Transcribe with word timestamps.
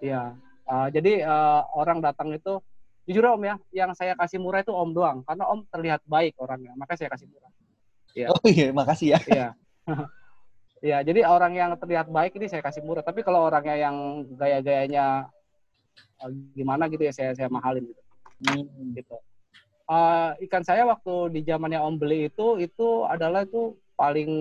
Iya. 0.00 0.34
Uh, 0.70 0.88
jadi 0.94 1.26
uh, 1.26 1.66
orang 1.74 1.98
datang 1.98 2.30
itu 2.30 2.62
jujur 3.08 3.26
om 3.26 3.42
ya, 3.42 3.58
yang 3.74 3.90
saya 3.96 4.14
kasih 4.14 4.38
murah 4.38 4.62
itu 4.62 4.70
om 4.70 4.90
doang, 4.94 5.26
karena 5.26 5.44
om 5.50 5.66
terlihat 5.66 6.00
baik 6.06 6.38
orangnya, 6.38 6.72
makanya 6.78 6.98
saya 7.06 7.10
kasih 7.10 7.26
murah. 7.26 7.50
Iya. 8.14 8.26
Oh 8.30 8.46
iya, 8.46 8.68
makasih 8.70 9.08
ya. 9.16 9.20
Iya. 9.26 9.48
Iya, 10.80 11.04
jadi 11.04 11.28
orang 11.28 11.52
yang 11.52 11.76
terlihat 11.76 12.08
baik 12.08 12.40
ini 12.40 12.48
saya 12.48 12.64
kasih 12.64 12.80
murah, 12.80 13.04
tapi 13.04 13.20
kalau 13.20 13.44
orangnya 13.44 13.76
yang 13.76 14.24
gaya-gayanya 14.32 15.28
uh, 16.24 16.30
gimana 16.56 16.88
gitu 16.88 17.04
ya 17.04 17.12
saya 17.12 17.36
saya 17.36 17.52
mahalin 17.52 17.84
gitu. 17.84 18.02
Hmm. 18.48 18.96
gitu. 18.96 19.16
Uh, 19.84 20.32
ikan 20.48 20.64
saya 20.64 20.88
waktu 20.88 21.36
di 21.36 21.40
zamannya 21.44 21.84
Om 21.84 22.00
beli 22.00 22.32
itu 22.32 22.56
itu 22.56 23.04
adalah 23.04 23.44
itu 23.44 23.76
paling 23.92 24.32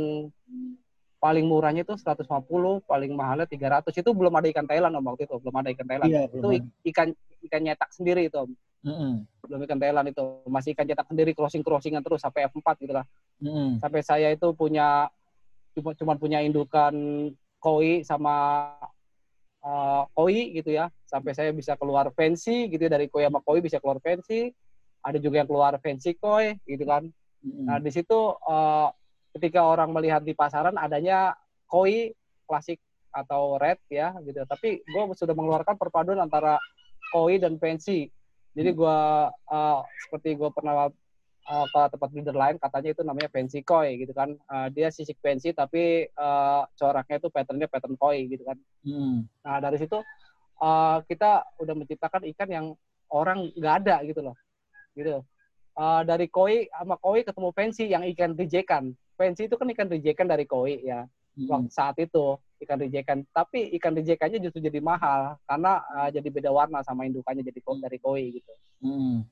paling 1.19 1.45
murahnya 1.45 1.83
itu 1.83 1.99
150, 1.99 2.79
paling 2.87 3.11
mahalnya 3.11 3.45
300. 3.45 3.91
Itu 3.91 4.15
belum 4.15 4.31
ada 4.39 4.47
ikan 4.49 4.65
Thailand 4.65 4.95
Om 4.95 5.05
waktu 5.13 5.27
itu, 5.27 5.35
belum 5.35 5.55
ada 5.59 5.69
ikan 5.75 5.87
Thailand. 5.87 6.09
Iya, 6.09 6.21
itu 6.31 6.47
ikan 6.95 7.07
ikan 7.45 7.61
nyetak 7.61 7.91
sendiri 7.91 8.31
itu 8.31 8.39
Om. 8.39 8.51
Mm-mm. 8.87 9.27
Belum 9.43 9.59
ikan 9.67 9.79
Thailand 9.79 10.07
itu. 10.07 10.23
Masih 10.47 10.71
ikan 10.71 10.87
cetak 10.87 11.07
sendiri 11.11 11.35
crossing-crossingan 11.35 11.99
terus 11.99 12.23
sampai 12.23 12.47
F4 12.47 12.67
gitu 12.79 12.93
lah. 12.95 13.05
Mm-mm. 13.43 13.83
Sampai 13.83 14.01
saya 14.01 14.31
itu 14.31 14.47
punya 14.55 15.11
cuma 15.75 15.91
cuma 15.93 16.13
punya 16.15 16.39
indukan 16.39 16.95
koi 17.59 18.07
sama 18.07 18.35
uh, 19.59 20.07
koi 20.15 20.55
gitu 20.55 20.71
ya. 20.71 20.87
Sampai 21.03 21.35
saya 21.35 21.51
bisa 21.51 21.75
keluar 21.75 22.07
fancy 22.15 22.71
gitu 22.71 22.87
ya 22.87 22.91
dari 22.95 23.11
koi 23.11 23.27
sama 23.27 23.43
koi 23.43 23.59
bisa 23.59 23.83
keluar 23.83 23.99
fancy. 23.99 24.55
Ada 25.03 25.19
juga 25.19 25.43
yang 25.43 25.49
keluar 25.51 25.75
fancy 25.83 26.15
koi 26.15 26.55
gitu 26.63 26.87
kan. 26.87 27.11
Mm-mm. 27.43 27.67
Nah, 27.67 27.79
di 27.79 27.91
situ 27.91 28.35
eh, 28.47 28.87
ketika 29.39 29.63
orang 29.63 29.95
melihat 29.95 30.19
di 30.19 30.35
pasaran 30.35 30.75
adanya 30.75 31.31
koi 31.63 32.11
klasik 32.43 32.83
atau 33.15 33.55
red 33.55 33.79
ya 33.87 34.11
gitu. 34.27 34.43
Tapi 34.43 34.83
gue 34.83 35.03
sudah 35.15 35.31
mengeluarkan 35.31 35.79
perpaduan 35.79 36.19
antara 36.19 36.59
koi 37.15 37.39
dan 37.39 37.55
fancy. 37.55 38.11
Jadi 38.51 38.75
gue 38.75 38.99
eh, 39.31 39.79
seperti 40.03 40.35
gue 40.35 40.51
pernah 40.51 40.91
eh, 41.47 41.65
ke 41.71 41.81
tempat 41.95 42.09
breeder 42.11 42.35
lain 42.35 42.59
katanya 42.59 42.89
itu 42.91 43.01
namanya 43.07 43.29
fancy 43.31 43.63
koi 43.63 43.95
gitu 43.95 44.11
kan. 44.11 44.35
Eh, 44.35 44.67
dia 44.75 44.91
sisik 44.91 45.15
fancy 45.23 45.55
tapi 45.55 46.11
eh, 46.11 46.61
coraknya 46.75 47.15
itu 47.23 47.31
patternnya 47.31 47.71
pattern 47.71 47.95
koi 47.95 48.27
gitu 48.27 48.43
kan. 48.43 48.59
Mm. 48.83 49.23
Nah 49.23 49.57
dari 49.63 49.79
situ 49.79 50.03
eh, 50.59 50.97
kita 51.07 51.47
udah 51.63 51.73
menciptakan 51.79 52.27
ikan 52.35 52.49
yang 52.51 52.65
orang 53.09 53.49
nggak 53.57 53.75
ada 53.85 54.05
gitu 54.05 54.21
loh, 54.21 54.37
gitu. 54.93 55.25
Eh, 55.79 56.01
dari 56.03 56.27
koi 56.27 56.67
sama 56.67 56.99
koi 56.99 57.23
ketemu 57.23 57.49
pensi 57.55 57.87
yang 57.87 58.03
ikan 58.11 58.35
rijekan. 58.35 58.91
Pensi 59.19 59.51
itu 59.51 59.59
kan 59.59 59.67
ikan 59.67 59.91
rijekan 59.91 60.31
dari 60.31 60.47
koi 60.47 60.79
ya. 60.79 61.03
Mm. 61.35 61.51
Waktu 61.51 61.71
saat 61.75 61.99
itu 61.99 62.39
ikan 62.63 62.79
rijekan. 62.79 63.27
Tapi 63.35 63.75
ikan 63.75 63.91
rijekannya 63.91 64.39
justru 64.39 64.63
jadi 64.63 64.79
mahal 64.79 65.35
karena 65.43 65.83
eh, 65.99 66.09
jadi 66.15 66.27
beda 66.31 66.49
warna 66.55 66.79
sama 66.87 67.03
indukannya 67.03 67.43
jadi 67.43 67.59
ko- 67.59 67.83
dari 67.83 67.99
koi 67.99 68.39
gitu. 68.39 68.53
Mm. 68.79 69.27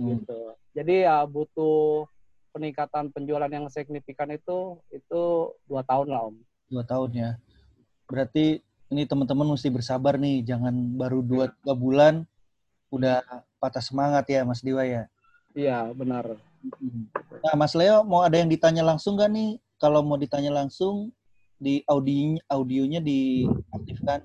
Mm. 0.00 0.06
Gitu. 0.16 0.40
Jadi 0.72 0.94
ya 1.04 1.20
butuh 1.28 2.08
peningkatan 2.56 3.12
penjualan 3.12 3.52
yang 3.52 3.68
signifikan 3.68 4.32
itu 4.32 4.80
itu 4.88 5.52
dua 5.68 5.84
tahun 5.84 6.08
lah 6.08 6.32
om. 6.32 6.36
Dua 6.72 6.80
tahun 6.88 7.12
ya. 7.12 7.30
Berarti 8.08 8.64
ini 8.88 9.02
teman-teman 9.04 9.52
mesti 9.52 9.68
bersabar 9.68 10.16
nih, 10.16 10.40
jangan 10.46 10.72
baru 10.96 11.20
dua, 11.20 11.52
dua 11.60 11.76
bulan 11.76 12.24
udah 12.88 13.20
patah 13.60 13.84
semangat 13.84 14.24
ya 14.32 14.46
Mas 14.48 14.64
Dewa 14.64 14.86
ya. 14.88 15.04
Iya 15.52 15.92
benar. 15.92 16.40
Mm. 16.62 17.08
Nah 17.44 17.54
Mas 17.54 17.74
Leo 17.76 18.02
mau 18.02 18.24
ada 18.24 18.36
yang 18.38 18.50
ditanya 18.50 18.82
langsung 18.82 19.16
nggak 19.16 19.30
nih? 19.30 19.50
Kalau 19.76 20.00
mau 20.00 20.16
ditanya 20.16 20.50
langsung 20.52 21.12
di 21.56 21.80
audio 21.88 22.36
audionya 22.48 23.00
diaktifkan. 23.00 24.24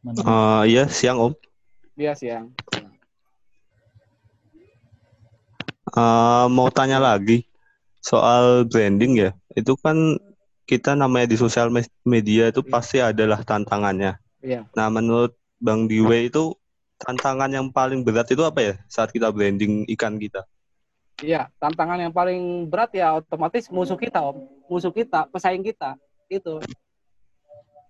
Mana? 0.00 0.20
Eh, 0.24 0.62
iya, 0.72 0.84
siang 0.88 1.20
Om. 1.20 1.32
Iya 1.96 2.12
siang. 2.16 2.56
Eh, 5.90 6.46
mau 6.48 6.68
tanya 6.72 6.96
lagi 6.96 7.44
soal 8.00 8.64
branding 8.64 9.28
ya. 9.28 9.30
Itu 9.52 9.76
kan 9.76 10.16
kita 10.64 10.94
namanya 10.96 11.28
di 11.28 11.36
sosial 11.36 11.68
media 12.06 12.48
itu 12.48 12.62
pasti 12.64 13.02
adalah 13.02 13.42
tantangannya. 13.44 14.16
Iya. 14.40 14.64
Nah, 14.72 14.88
menurut 14.88 15.36
Bang 15.60 15.90
Diwe 15.90 16.30
itu 16.32 16.56
tantangan 17.00 17.48
yang 17.48 17.66
paling 17.72 18.04
berat 18.04 18.28
itu 18.28 18.44
apa 18.44 18.60
ya 18.60 18.74
saat 18.86 19.08
kita 19.10 19.32
branding 19.32 19.88
ikan 19.96 20.20
kita? 20.20 20.44
Iya, 21.20 21.52
tantangan 21.60 22.00
yang 22.00 22.12
paling 22.12 22.68
berat 22.68 22.96
ya 22.96 23.20
otomatis 23.20 23.68
musuh 23.68 23.96
kita, 23.96 24.24
Om. 24.24 24.40
Musuh 24.72 24.92
kita, 24.92 25.28
pesaing 25.28 25.60
kita. 25.60 25.96
Itu. 26.32 26.60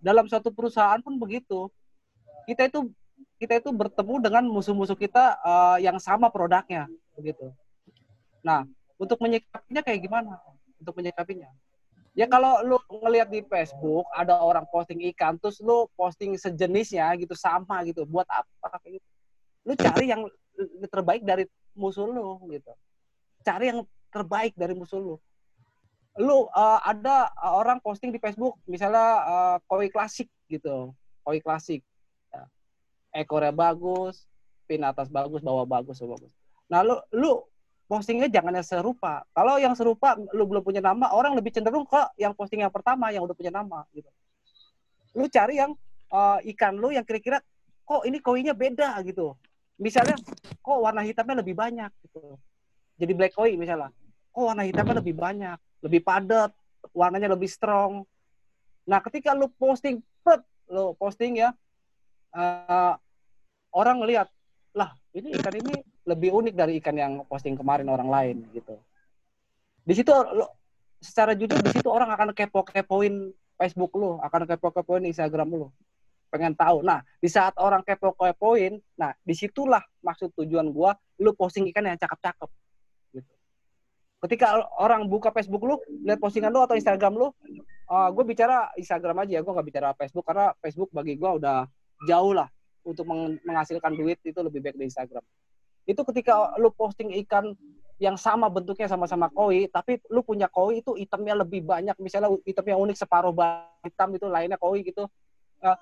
Dalam 0.02 0.26
suatu 0.26 0.50
perusahaan 0.50 0.98
pun 0.98 1.14
begitu. 1.18 1.70
Kita 2.46 2.66
itu 2.66 2.90
kita 3.38 3.62
itu 3.62 3.70
bertemu 3.70 4.14
dengan 4.18 4.44
musuh-musuh 4.50 4.98
kita 4.98 5.38
eh, 5.38 5.86
yang 5.86 6.02
sama 6.02 6.26
produknya, 6.26 6.90
begitu. 7.14 7.54
Nah, 8.42 8.66
untuk 8.98 9.22
menyikapinya 9.22 9.82
kayak 9.86 10.00
gimana? 10.02 10.34
Untuk 10.82 10.98
menyikapinya. 10.98 11.48
Ya 12.20 12.28
kalau 12.28 12.60
lu 12.60 12.76
ngelihat 12.92 13.32
di 13.32 13.40
Facebook 13.48 14.04
ada 14.12 14.36
orang 14.36 14.68
posting 14.68 15.00
ikan 15.16 15.40
terus 15.40 15.56
lu 15.64 15.88
posting 15.96 16.36
sejenisnya 16.36 17.08
gitu 17.16 17.32
sama 17.32 17.80
gitu. 17.88 18.04
Buat 18.04 18.28
apa 18.28 18.76
kayak 18.84 19.00
gitu? 19.00 19.08
Lu 19.64 19.72
cari 19.72 20.12
yang 20.12 20.28
terbaik 20.92 21.24
dari 21.24 21.48
musuh 21.72 22.04
lu 22.04 22.36
gitu 22.52 22.68
cari 23.44 23.72
yang 23.72 23.80
terbaik 24.12 24.52
dari 24.56 24.74
musuh 24.76 25.00
lu. 25.00 25.16
Lu 26.18 26.50
uh, 26.50 26.80
ada 26.82 27.30
orang 27.40 27.78
posting 27.80 28.10
di 28.12 28.20
Facebook 28.20 28.58
misalnya 28.66 29.06
uh, 29.24 29.56
koi 29.70 29.88
klasik 29.88 30.28
gitu, 30.50 30.92
koi 31.24 31.40
klasik. 31.40 31.80
Ya. 32.34 32.42
Ekornya 33.14 33.54
bagus, 33.54 34.26
pin 34.66 34.82
atas 34.84 35.08
bagus, 35.08 35.40
bawah 35.40 35.64
bagus, 35.64 36.02
bagus. 36.02 36.32
Nah, 36.66 36.82
lu 36.82 36.98
lu 37.14 37.40
postingnya 37.90 38.30
jangan 38.30 38.54
yang 38.54 38.62
serupa. 38.62 39.26
Kalau 39.34 39.58
yang 39.58 39.74
serupa 39.74 40.14
lu 40.14 40.46
belum 40.46 40.62
punya 40.62 40.78
nama, 40.78 41.10
orang 41.10 41.34
lebih 41.34 41.50
cenderung 41.50 41.82
ke 41.82 41.98
yang 42.22 42.30
posting 42.38 42.62
yang 42.62 42.70
pertama 42.70 43.10
yang 43.10 43.26
udah 43.26 43.34
punya 43.34 43.50
nama 43.50 43.82
gitu. 43.90 44.06
Lu 45.18 45.26
cari 45.26 45.58
yang 45.58 45.74
uh, 46.14 46.38
ikan 46.54 46.78
lu 46.78 46.94
yang 46.94 47.02
kira-kira 47.02 47.42
kok 47.82 48.06
ini 48.06 48.22
koinya 48.22 48.54
beda 48.54 48.94
gitu. 49.02 49.34
Misalnya 49.82 50.14
kok 50.62 50.78
warna 50.78 51.02
hitamnya 51.02 51.42
lebih 51.42 51.58
banyak 51.58 51.90
gitu 52.06 52.38
jadi 53.00 53.12
black 53.16 53.32
koi 53.32 53.56
misalnya. 53.56 53.88
Oh 54.36 54.52
warna 54.52 54.68
hitamnya 54.68 55.00
lebih 55.00 55.16
banyak, 55.16 55.56
lebih 55.80 56.04
padat, 56.04 56.52
warnanya 56.92 57.32
lebih 57.32 57.48
strong. 57.48 58.04
Nah 58.84 59.00
ketika 59.00 59.32
lu 59.32 59.48
posting, 59.56 60.04
pet, 60.20 60.44
lu 60.68 60.92
posting 61.00 61.40
ya, 61.40 61.56
uh, 62.36 62.94
orang 63.72 64.04
ngelihat, 64.04 64.28
lah 64.76 64.92
ini 65.16 65.34
ikan 65.40 65.56
ini 65.56 65.74
lebih 66.08 66.32
unik 66.32 66.54
dari 66.56 66.72
ikan 66.80 66.96
yang 66.96 67.12
posting 67.28 67.56
kemarin 67.56 67.88
orang 67.88 68.08
lain 68.08 68.36
gitu. 68.56 68.76
Di 69.84 69.94
situ 69.96 70.12
lu, 70.12 70.46
secara 71.00 71.32
jujur 71.32 71.60
di 71.60 71.70
situ 71.72 71.88
orang 71.88 72.12
akan 72.12 72.36
kepo-kepoin 72.36 73.32
Facebook 73.60 73.92
lu, 73.96 74.16
akan 74.20 74.48
kepo-kepoin 74.48 75.04
Instagram 75.08 75.48
lu. 75.52 75.68
Pengen 76.30 76.54
tahu. 76.54 76.86
Nah, 76.86 77.02
di 77.18 77.26
saat 77.26 77.52
orang 77.58 77.82
kepo-kepoin, 77.82 78.78
nah 78.94 79.12
di 79.20 79.34
situlah 79.34 79.82
maksud 80.00 80.30
tujuan 80.38 80.70
gua, 80.70 80.94
lu 81.18 81.34
posting 81.34 81.66
ikan 81.74 81.84
yang 81.84 81.98
cakep-cakep 81.98 82.50
gitu. 83.18 83.32
Ketika 84.24 84.62
orang 84.78 85.08
buka 85.10 85.34
Facebook 85.34 85.64
lu, 85.64 85.76
lihat 86.06 86.20
postingan 86.22 86.52
lu 86.54 86.62
atau 86.62 86.78
Instagram 86.78 87.18
lu, 87.18 87.28
uh, 87.90 88.08
gue 88.14 88.24
bicara 88.24 88.70
Instagram 88.78 89.26
aja 89.26 89.32
ya, 89.36 89.40
gue 89.42 89.52
nggak 89.52 89.66
bicara 89.66 89.88
Facebook 89.98 90.24
karena 90.28 90.54
Facebook 90.62 90.90
bagi 90.94 91.18
gue 91.18 91.30
udah 91.40 91.66
jauh 92.06 92.32
lah 92.32 92.48
untuk 92.86 93.04
meng- 93.04 93.40
menghasilkan 93.44 93.92
duit 93.92 94.20
itu 94.24 94.38
lebih 94.40 94.62
baik 94.62 94.76
di 94.78 94.86
Instagram. 94.88 95.24
Itu 95.84 96.04
ketika 96.08 96.54
lu 96.60 96.72
posting 96.72 97.12
ikan 97.26 97.56
yang 98.00 98.16
sama 98.16 98.48
bentuknya 98.48 98.88
sama-sama 98.88 99.28
koi, 99.28 99.68
tapi 99.68 100.00
lu 100.08 100.24
punya 100.24 100.48
koi 100.48 100.80
itu 100.80 100.96
itemnya 100.96 101.36
lebih 101.36 101.60
banyak, 101.64 101.96
misalnya 102.00 102.32
itemnya 102.48 102.80
unik 102.80 102.96
separuh 102.96 103.32
hitam 103.84 104.08
itu 104.16 104.24
lainnya 104.24 104.56
koi 104.56 104.80
gitu, 104.80 105.04
uh, 105.60 105.78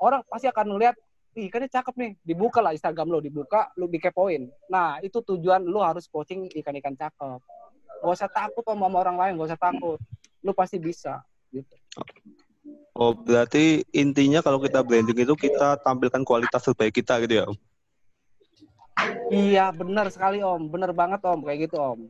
orang 0.00 0.24
pasti 0.32 0.48
akan 0.48 0.76
melihat 0.76 0.96
Ih, 1.32 1.48
ikannya 1.48 1.72
cakep 1.72 1.94
nih, 1.96 2.12
dibuka 2.20 2.60
lah 2.60 2.76
Instagram 2.76 3.08
lo, 3.08 3.16
dibuka, 3.24 3.72
lu 3.80 3.88
dikepoin. 3.88 4.52
Nah, 4.68 5.00
itu 5.00 5.16
tujuan 5.24 5.64
lu 5.64 5.80
harus 5.80 6.04
posting 6.04 6.44
ikan-ikan 6.60 6.92
cakep. 6.92 7.40
Gak 8.04 8.12
usah 8.12 8.28
takut 8.28 8.60
sama 8.68 8.92
orang 8.92 9.16
lain, 9.16 9.32
gak 9.40 9.56
usah 9.56 9.60
takut. 9.60 9.96
Lu 10.44 10.52
pasti 10.52 10.76
bisa. 10.76 11.24
Gitu. 11.48 11.72
Oh, 12.92 13.16
berarti 13.16 13.80
intinya 13.96 14.44
kalau 14.44 14.60
kita 14.60 14.84
branding 14.84 15.24
itu 15.24 15.32
kita 15.32 15.80
tampilkan 15.80 16.20
kualitas 16.20 16.68
terbaik 16.68 17.00
kita 17.00 17.16
gitu 17.24 17.34
ya? 17.40 17.44
Iya, 19.32 19.72
benar 19.72 20.06
sekali 20.12 20.44
Om. 20.44 20.68
Benar 20.68 20.92
banget 20.92 21.20
Om, 21.24 21.40
kayak 21.44 21.58
gitu 21.68 21.76
Om. 21.80 22.00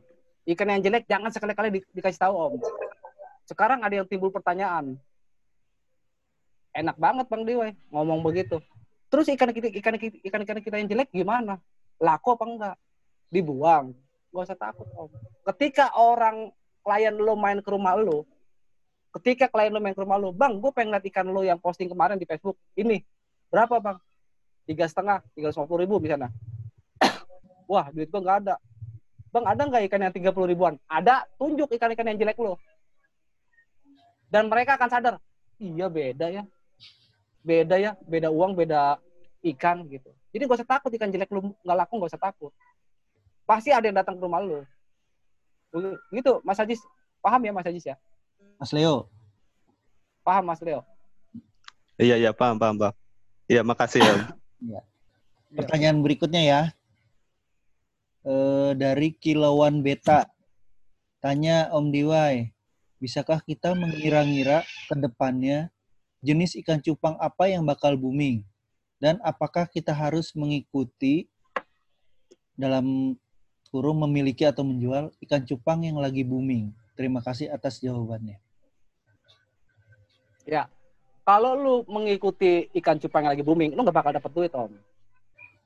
Ikan 0.43 0.67
yang 0.67 0.83
jelek 0.83 1.07
jangan 1.07 1.31
sekali-kali 1.31 1.79
di- 1.79 1.91
dikasih 1.95 2.19
tahu 2.19 2.35
Om. 2.35 2.53
Sekarang 3.47 3.79
ada 3.83 3.95
yang 3.95 4.07
timbul 4.07 4.31
pertanyaan. 4.31 4.99
Enak 6.73 6.97
banget 6.97 7.25
Bang 7.29 7.45
Dewa 7.45 7.69
ngomong 7.93 8.25
begitu. 8.25 8.57
Terus 9.13 9.29
ikan 9.29 9.53
kita 9.53 9.69
ikan 9.77 9.93
ikan 10.01 10.41
ikan 10.41 10.59
kita 10.59 10.75
yang 10.81 10.89
jelek 10.89 11.13
gimana? 11.13 11.61
Laku 12.01 12.33
apa 12.33 12.43
enggak? 12.49 12.77
Dibuang. 13.29 13.93
Gak 14.33 14.43
usah 14.49 14.57
takut 14.57 14.89
om. 14.97 15.13
Ketika 15.53 15.93
orang 15.93 16.49
klien 16.81 17.13
lo 17.13 17.37
main 17.37 17.61
ke 17.61 17.69
rumah 17.69 17.93
lo, 17.93 18.25
ketika 19.13 19.45
klien 19.45 19.69
lo 19.69 19.77
main 19.77 19.93
ke 19.93 20.01
rumah 20.01 20.17
lo, 20.17 20.33
bang, 20.33 20.57
gue 20.57 20.71
pengen 20.73 20.97
lihat 20.97 21.05
ikan 21.13 21.29
lo 21.29 21.45
yang 21.45 21.61
posting 21.61 21.85
kemarin 21.85 22.17
di 22.17 22.25
Facebook. 22.25 22.57
Ini 22.73 23.05
berapa 23.53 23.77
bang? 23.77 23.97
Tiga 24.65 24.89
setengah, 24.89 25.21
tiga 25.37 25.53
ratus 25.53 25.77
ribu 25.77 26.01
misalnya. 26.01 26.33
Wah, 27.73 27.89
duit 27.89 28.05
gue 28.05 28.21
nggak 28.21 28.37
ada. 28.45 28.55
Bang, 29.33 29.49
ada 29.49 29.65
nggak 29.65 29.89
ikan 29.89 30.05
yang 30.05 30.13
tiga 30.13 30.29
puluh 30.29 30.45
ribuan? 30.45 30.77
Ada, 30.85 31.25
tunjuk 31.41 31.73
ikan-ikan 31.73 32.05
yang 32.05 32.21
jelek 32.21 32.37
lo. 32.37 32.61
Dan 34.29 34.45
mereka 34.45 34.77
akan 34.77 34.89
sadar, 34.93 35.15
iya 35.57 35.89
beda 35.89 36.29
ya. 36.29 36.45
Beda 37.41 37.81
ya, 37.81 37.97
beda 38.05 38.29
uang, 38.29 38.53
beda 38.53 39.01
ikan 39.57 39.89
gitu. 39.89 40.13
Jadi 40.33 40.41
gak 40.49 40.57
usah 40.61 40.69
takut 40.69 40.89
ikan 40.93 41.09
jelek 41.09 41.29
lu 41.33 41.53
nggak 41.65 41.77
laku, 41.77 42.01
gak 42.01 42.13
usah 42.13 42.21
takut. 42.21 42.53
Pasti 43.45 43.73
ada 43.73 43.85
yang 43.85 43.97
datang 43.97 44.17
ke 44.17 44.21
rumah 44.21 44.41
lu. 44.41 44.61
Gitu, 46.13 46.41
Mas 46.45 46.61
Ajis. 46.61 46.81
Paham 47.21 47.41
ya 47.41 47.51
Mas 47.53 47.65
Ajis 47.65 47.85
ya? 47.89 47.97
Mas 48.57 48.69
Leo. 48.69 49.09
Paham 50.21 50.45
Mas 50.45 50.61
Leo? 50.61 50.81
Iya, 51.97 52.17
iya, 52.21 52.31
paham, 52.33 52.57
paham, 52.57 52.77
paham. 52.77 52.93
Iya, 53.45 53.61
makasih 53.61 54.01
ya. 54.01 54.13
Iya. 54.61 54.81
Pertanyaan 55.53 56.01
berikutnya 56.01 56.41
ya. 56.41 56.61
E, 58.23 58.35
dari 58.79 59.11
Kilauan 59.11 59.83
Beta. 59.83 60.31
Tanya 61.19 61.71
Om 61.71 61.91
Diwai, 61.91 62.51
bisakah 62.99 63.39
kita 63.43 63.75
mengira-ngira 63.75 64.63
ke 64.91 64.95
depannya 64.95 65.71
jenis 66.23 66.55
ikan 66.63 66.79
cupang 66.79 67.15
apa 67.19 67.51
yang 67.51 67.63
bakal 67.67 67.95
booming? 67.99 68.43
Dan 68.99 69.19
apakah 69.23 69.67
kita 69.67 69.91
harus 69.91 70.31
mengikuti 70.35 71.27
dalam 72.55 73.15
kurung 73.71 74.03
memiliki 74.07 74.47
atau 74.47 74.63
menjual 74.63 75.11
ikan 75.27 75.43
cupang 75.43 75.83
yang 75.83 75.99
lagi 75.99 76.23
booming? 76.23 76.71
Terima 76.95 77.19
kasih 77.19 77.51
atas 77.51 77.83
jawabannya. 77.83 78.39
Ya, 80.43 80.67
kalau 81.23 81.55
lu 81.55 81.75
mengikuti 81.87 82.67
ikan 82.83 82.99
cupang 82.99 83.27
yang 83.27 83.31
lagi 83.35 83.47
booming, 83.47 83.75
lu 83.75 83.83
nggak 83.83 83.95
bakal 83.95 84.11
dapet 84.11 84.31
duit, 84.35 84.51
Om. 84.51 84.75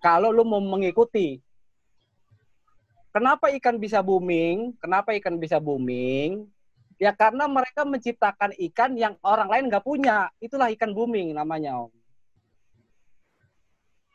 Kalau 0.01 0.29
lu 0.29 0.45
mau 0.45 0.61
mengikuti, 0.61 1.41
kenapa 3.11 3.51
ikan 3.59 3.77
bisa 3.77 3.99
booming? 4.01 4.75
Kenapa 4.79 5.13
ikan 5.17 5.35
bisa 5.37 5.57
booming? 5.61 6.47
Ya 6.97 7.13
karena 7.13 7.45
mereka 7.45 7.85
menciptakan 7.85 8.57
ikan 8.71 8.97
yang 8.97 9.13
orang 9.21 9.47
lain 9.47 9.65
nggak 9.69 9.85
punya. 9.85 10.33
Itulah 10.41 10.73
ikan 10.73 10.91
booming 10.91 11.35
namanya, 11.35 11.77
Om. 11.77 11.93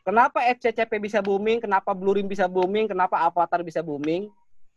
Kenapa 0.03 0.43
FCCP 0.51 0.99
bisa 0.99 1.23
booming? 1.23 1.63
Kenapa 1.63 1.95
Blue 1.95 2.11
Rim 2.19 2.27
bisa 2.27 2.43
booming? 2.51 2.91
Kenapa 2.91 3.23
Avatar 3.23 3.63
bisa 3.63 3.79
booming? 3.79 4.27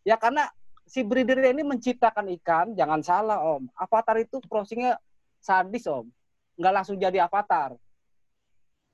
Ya 0.06 0.14
karena 0.14 0.46
si 0.86 1.02
breeder 1.02 1.42
ini 1.50 1.66
menciptakan 1.66 2.30
ikan, 2.38 2.72
jangan 2.78 3.02
salah 3.02 3.42
om. 3.42 3.66
Avatar 3.74 4.22
itu 4.22 4.38
crossingnya 4.46 4.94
sadis 5.42 5.90
om, 5.90 6.06
nggak 6.54 6.72
langsung 6.72 6.96
jadi 6.96 7.26
avatar. 7.26 7.74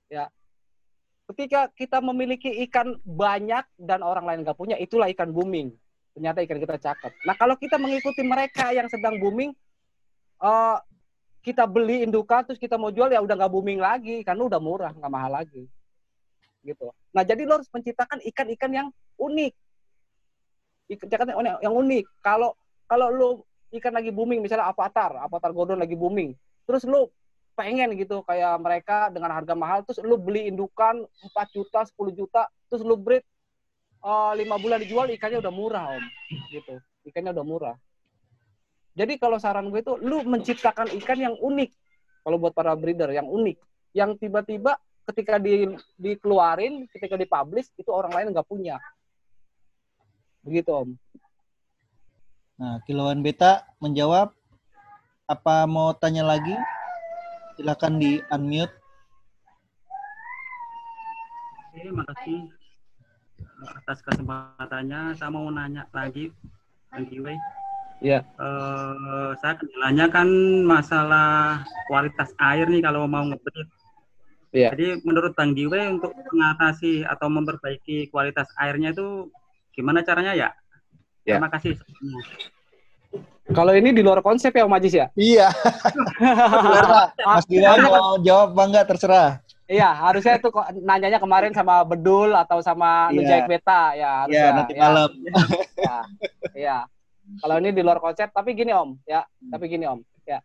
Ya, 0.09 0.33
ketika 1.33 1.73
kita 1.73 1.99
memiliki 2.05 2.53
ikan 2.69 3.01
banyak 3.03 3.65
dan 3.81 4.05
orang 4.05 4.29
lain 4.29 4.41
nggak 4.45 4.57
punya, 4.57 4.77
itulah 4.77 5.09
ikan 5.11 5.33
booming. 5.33 5.73
Ternyata 6.13 6.45
ikan 6.45 6.61
kita 6.61 6.77
cakep. 6.77 7.13
Nah 7.25 7.35
kalau 7.41 7.57
kita 7.57 7.81
mengikuti 7.81 8.21
mereka 8.21 8.69
yang 8.77 8.87
sedang 8.93 9.17
booming, 9.17 9.57
uh, 10.45 10.77
kita 11.43 11.67
beli 11.67 12.07
indukan 12.07 12.47
terus 12.47 12.61
kita 12.61 12.79
mau 12.79 12.95
jual 12.95 13.11
ya 13.11 13.19
udah 13.19 13.35
nggak 13.35 13.51
booming 13.51 13.83
lagi 13.83 14.23
karena 14.23 14.47
udah 14.47 14.63
murah 14.63 14.95
nggak 14.95 15.11
mahal 15.11 15.43
lagi 15.43 15.67
gitu 16.63 16.95
nah 17.11 17.27
jadi 17.27 17.43
lo 17.43 17.59
harus 17.59 17.67
menciptakan 17.75 18.23
ikan-ikan 18.31 18.71
yang 18.71 18.89
unik 19.19 19.51
ikan 20.99 21.29
yang 21.63 21.75
unik. 21.75 22.05
Kalau 22.21 22.57
kalau 22.85 23.09
lu 23.09 23.29
ikan 23.73 23.95
lagi 23.95 24.13
booming 24.13 24.45
misalnya 24.45 24.69
avatar, 24.69 25.17
avatar 25.25 25.51
godon 25.55 25.81
lagi 25.81 25.97
booming. 25.97 26.37
Terus 26.69 26.85
lu 26.85 27.09
pengen 27.53 27.93
gitu 27.97 28.25
kayak 28.25 28.57
mereka 28.61 29.13
dengan 29.13 29.33
harga 29.33 29.53
mahal 29.53 29.85
terus 29.85 30.01
lu 30.01 30.17
beli 30.17 30.49
indukan 30.49 31.05
4 31.05 31.55
juta, 31.55 31.85
10 31.85 32.19
juta, 32.19 32.43
terus 32.73 32.83
lu 32.83 32.97
breed 32.97 33.25
uh, 34.03 34.35
eh, 34.35 34.45
5 34.45 34.63
bulan 34.63 34.79
dijual 34.83 35.07
ikannya 35.13 35.39
udah 35.41 35.53
murah, 35.55 35.85
Om. 35.97 36.05
Gitu. 36.51 36.75
Ikannya 37.09 37.33
udah 37.35 37.47
murah. 37.47 37.77
Jadi 38.93 39.17
kalau 39.17 39.41
saran 39.41 39.73
gue 39.73 39.81
itu 39.81 39.97
lu 40.05 40.21
menciptakan 40.25 40.93
ikan 41.01 41.19
yang 41.19 41.37
unik. 41.41 41.71
Kalau 42.23 42.37
buat 42.39 42.53
para 42.53 42.77
breeder 42.77 43.11
yang 43.11 43.27
unik, 43.27 43.59
yang 43.97 44.15
tiba-tiba 44.21 44.79
ketika 45.11 45.41
di, 45.41 45.75
dikeluarin, 45.99 46.87
ketika 46.93 47.19
dipublish 47.19 47.73
itu 47.75 47.91
orang 47.91 48.13
lain 48.15 48.31
nggak 48.31 48.47
punya. 48.47 48.79
Begitu 50.45 50.71
Om. 50.71 50.91
Nah, 52.61 52.79
Kilauan 52.87 53.25
Beta 53.25 53.67
menjawab. 53.83 54.31
Apa 55.27 55.65
mau 55.65 55.97
tanya 55.97 56.29
lagi? 56.29 56.53
Silakan 57.63 58.03
di 58.03 58.19
unmute. 58.27 58.75
Oke, 61.71 61.95
makasih 61.95 62.51
atas 63.79 64.03
kesempatannya. 64.03 65.15
Saya 65.15 65.31
mau 65.31 65.47
nanya 65.47 65.87
lagi, 65.95 66.35
Bang 66.91 67.07
Kiwei. 67.07 67.39
Iya. 68.03 68.27
Uh, 68.35 69.39
saya 69.39 69.55
kendalanya 69.63 70.11
kan 70.11 70.27
masalah 70.67 71.63
kualitas 71.87 72.35
air 72.43 72.67
nih 72.67 72.83
kalau 72.83 73.07
mau 73.07 73.23
ngebreed. 73.31 73.71
Iya. 74.51 74.75
Jadi 74.75 75.07
menurut 75.07 75.39
Bang 75.39 75.55
Giwe 75.55 75.87
untuk 75.87 76.19
mengatasi 76.35 77.07
atau 77.07 77.31
memperbaiki 77.31 78.11
kualitas 78.11 78.51
airnya 78.59 78.91
itu 78.91 79.31
Gimana 79.71 80.03
caranya 80.03 80.35
ya? 80.35 80.51
ya. 81.23 81.39
Terima 81.39 81.47
kasih. 81.47 81.79
Kalau 83.51 83.75
ini 83.75 83.91
di 83.91 84.07
luar 84.07 84.23
konsep 84.23 84.55
ya 84.55 84.63
Om 84.63 84.79
Ajis 84.79 84.95
ya? 84.95 85.07
Iya. 85.19 85.51
Mas 87.27 87.47
Dila 87.51 87.75
mau 87.83 88.15
jawab 88.23 88.55
apa 88.55 88.63
enggak 88.71 88.87
terserah. 88.95 89.31
Iya, 89.67 89.91
harusnya 89.91 90.39
itu 90.39 90.49
nanyanya 90.85 91.19
kemarin 91.19 91.51
sama 91.51 91.83
Bedul 91.83 92.37
atau 92.39 92.63
sama 92.63 93.11
iya. 93.11 93.17
Nujaik 93.19 93.47
Beta 93.51 93.83
ya 93.99 94.11
harusnya. 94.23 94.39
Iya, 94.39 94.55
nanti 94.55 94.73
ya. 94.73 94.81
malam. 94.81 95.11
Iya. 95.75 95.97
Iya. 96.55 96.79
Kalau 97.43 97.57
ini 97.59 97.71
di 97.73 97.83
luar 97.83 97.99
konsep, 97.99 98.29
tapi 98.31 98.55
gini 98.55 98.71
Om, 98.71 99.01
ya. 99.09 99.27
Tapi 99.27 99.65
gini 99.67 99.89
Om, 99.91 100.01
ya. 100.23 100.39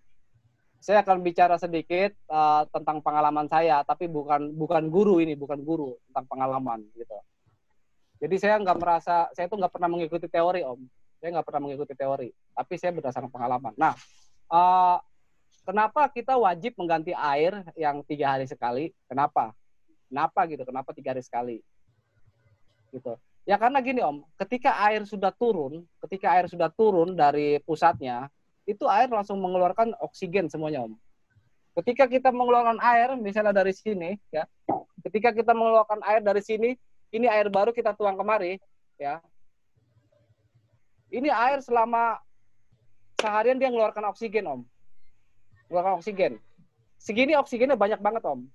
Saya 0.82 1.04
akan 1.06 1.22
bicara 1.22 1.60
sedikit 1.62 2.18
uh, 2.32 2.64
tentang 2.72 3.04
pengalaman 3.04 3.46
saya, 3.46 3.84
tapi 3.86 4.10
bukan 4.10 4.56
bukan 4.58 4.90
guru 4.90 5.22
ini, 5.22 5.38
bukan 5.38 5.62
guru 5.62 6.00
tentang 6.10 6.26
pengalaman 6.32 6.82
gitu. 6.96 7.18
Jadi 8.18 8.36
saya 8.42 8.58
nggak 8.58 8.78
merasa, 8.82 9.30
saya 9.38 9.46
itu 9.46 9.56
nggak 9.60 9.74
pernah 9.74 9.90
mengikuti 9.92 10.26
teori 10.26 10.66
om. 10.66 10.82
Saya 11.18 11.30
nggak 11.38 11.48
pernah 11.50 11.62
mengikuti 11.66 11.94
teori, 11.98 12.30
tapi 12.54 12.74
saya 12.78 12.94
berdasarkan 12.94 13.32
pengalaman. 13.34 13.74
Nah, 13.74 13.98
uh, 14.54 15.02
kenapa 15.66 16.06
kita 16.14 16.38
wajib 16.38 16.78
mengganti 16.78 17.12
air 17.14 17.66
yang 17.74 18.06
tiga 18.06 18.38
hari 18.38 18.46
sekali? 18.46 18.94
Kenapa? 19.10 19.52
Kenapa 20.08 20.40
gitu? 20.46 20.64
Kenapa 20.64 20.94
tiga 20.94 21.18
hari 21.18 21.26
sekali? 21.26 21.58
Gitu. 22.94 23.18
Ya 23.48 23.56
karena 23.56 23.80
gini 23.80 24.04
om, 24.04 24.28
ketika 24.36 24.76
air 24.84 25.08
sudah 25.08 25.32
turun, 25.32 25.88
ketika 26.04 26.36
air 26.36 26.52
sudah 26.52 26.68
turun 26.68 27.16
dari 27.16 27.64
pusatnya, 27.64 28.28
itu 28.68 28.84
air 28.92 29.08
langsung 29.08 29.40
mengeluarkan 29.40 29.96
oksigen 30.04 30.52
semuanya 30.52 30.84
om. 30.84 31.00
Ketika 31.80 32.12
kita 32.12 32.34
mengeluarkan 32.36 32.82
air, 32.84 33.16
misalnya 33.16 33.56
dari 33.56 33.72
sini, 33.72 34.20
ya, 34.34 34.44
ketika 35.08 35.32
kita 35.32 35.56
mengeluarkan 35.56 36.04
air 36.04 36.20
dari 36.20 36.44
sini, 36.44 36.76
ini 37.16 37.32
air 37.32 37.48
baru 37.48 37.72
kita 37.72 37.96
tuang 37.96 38.20
kemari, 38.20 38.60
ya. 39.00 39.24
Ini 41.18 41.34
air 41.34 41.66
selama 41.66 42.22
seharian 43.18 43.58
dia 43.58 43.74
mengeluarkan 43.74 44.06
oksigen, 44.14 44.46
Om. 44.46 44.62
Mengeluarkan 45.66 45.98
oksigen. 45.98 46.38
Segini 47.02 47.34
oksigennya 47.34 47.74
banyak 47.74 47.98
banget, 47.98 48.22
Om. 48.22 48.46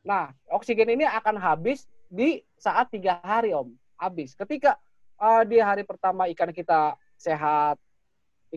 Nah, 0.00 0.32
oksigen 0.48 0.88
ini 0.96 1.04
akan 1.04 1.36
habis 1.36 1.84
di 2.08 2.40
saat 2.56 2.88
tiga 2.88 3.20
hari, 3.20 3.52
Om. 3.52 3.68
Habis. 4.00 4.32
Ketika 4.32 4.80
uh, 5.20 5.44
di 5.44 5.60
hari 5.60 5.84
pertama 5.84 6.24
ikan 6.32 6.56
kita 6.56 6.96
sehat, 7.20 7.76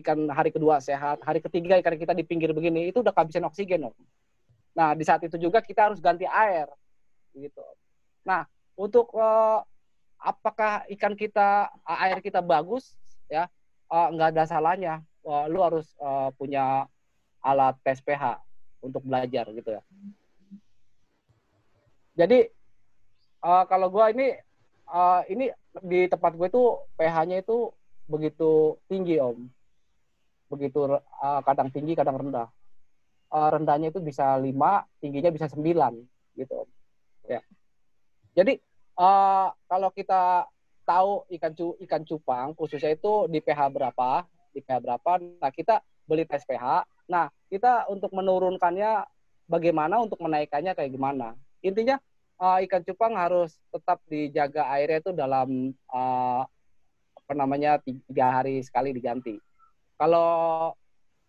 ikan 0.00 0.32
hari 0.32 0.48
kedua 0.48 0.80
sehat, 0.80 1.20
hari 1.20 1.44
ketiga 1.44 1.76
ikan 1.84 2.00
kita 2.00 2.16
di 2.16 2.24
pinggir 2.24 2.56
begini, 2.56 2.88
itu 2.88 3.04
udah 3.04 3.12
kehabisan 3.12 3.44
oksigen, 3.44 3.92
Om. 3.92 3.96
Nah, 4.72 4.96
di 4.96 5.04
saat 5.04 5.20
itu 5.20 5.36
juga 5.36 5.60
kita 5.60 5.92
harus 5.92 6.00
ganti 6.00 6.24
air. 6.24 6.64
Gitu. 7.36 7.60
Nah, 8.24 8.48
untuk 8.72 9.12
uh, 9.12 9.60
apakah 10.16 10.88
ikan 10.96 11.12
kita 11.12 11.68
air 11.84 12.24
kita 12.24 12.40
bagus 12.40 12.96
ya. 13.30 13.46
Uh, 13.86 14.10
nggak 14.14 14.34
ada 14.36 14.44
salahnya. 14.44 14.94
Uh, 15.22 15.46
lu 15.46 15.62
harus 15.62 15.86
uh, 16.02 16.34
punya 16.34 16.90
alat 17.40 17.78
tes 17.80 18.02
pH 18.02 18.42
untuk 18.84 19.04
belajar 19.06 19.48
gitu 19.54 19.70
ya. 19.78 19.82
Jadi 22.18 22.50
uh, 23.44 23.64
kalau 23.64 23.88
gue 23.88 24.04
ini 24.12 24.28
uh, 24.90 25.22
ini 25.30 25.48
di 25.80 26.10
tempat 26.10 26.36
gue 26.36 26.48
itu 26.50 26.64
pH-nya 26.98 27.40
itu 27.40 27.72
begitu 28.10 28.76
tinggi 28.90 29.16
om. 29.22 29.48
Begitu 30.50 30.98
uh, 30.98 31.40
kadang 31.46 31.70
tinggi 31.70 31.94
kadang 31.94 32.18
rendah. 32.18 32.50
Uh, 33.30 33.48
rendahnya 33.54 33.94
itu 33.94 34.02
bisa 34.02 34.34
5 34.34 34.50
tingginya 34.98 35.30
bisa 35.30 35.46
9 35.46 35.62
gitu 36.34 36.66
om. 36.66 36.68
Ya. 37.30 37.40
Jadi 38.34 38.58
uh, 38.98 39.54
kalau 39.70 39.94
kita 39.94 40.50
tahu 40.90 41.30
ikan 41.38 41.54
cu 41.54 41.78
ikan 41.86 42.02
cupang 42.02 42.50
khususnya 42.58 42.98
itu 42.98 43.30
di 43.30 43.38
pH 43.38 43.70
berapa, 43.70 44.26
di 44.50 44.58
pH 44.58 44.82
berapa, 44.82 45.10
nah 45.38 45.54
kita 45.54 45.78
beli 46.10 46.26
tes 46.26 46.42
pH, 46.42 46.82
Nah, 47.10 47.26
kita 47.50 47.90
untuk 47.90 48.14
menurunkannya 48.14 49.02
bagaimana, 49.50 49.98
untuk 49.98 50.22
menaikkannya 50.22 50.78
kayak 50.78 50.94
gimana. 50.94 51.34
Intinya 51.58 51.98
uh, 52.38 52.62
ikan 52.62 52.86
cupang 52.86 53.18
harus 53.18 53.58
tetap 53.74 53.98
dijaga 54.06 54.70
airnya 54.70 55.02
itu 55.02 55.10
dalam 55.10 55.74
uh, 55.90 56.46
apa 57.18 57.32
namanya 57.34 57.82
tiga 57.82 58.30
hari 58.30 58.62
sekali 58.62 58.94
diganti. 58.94 59.42
Kalau 59.98 60.70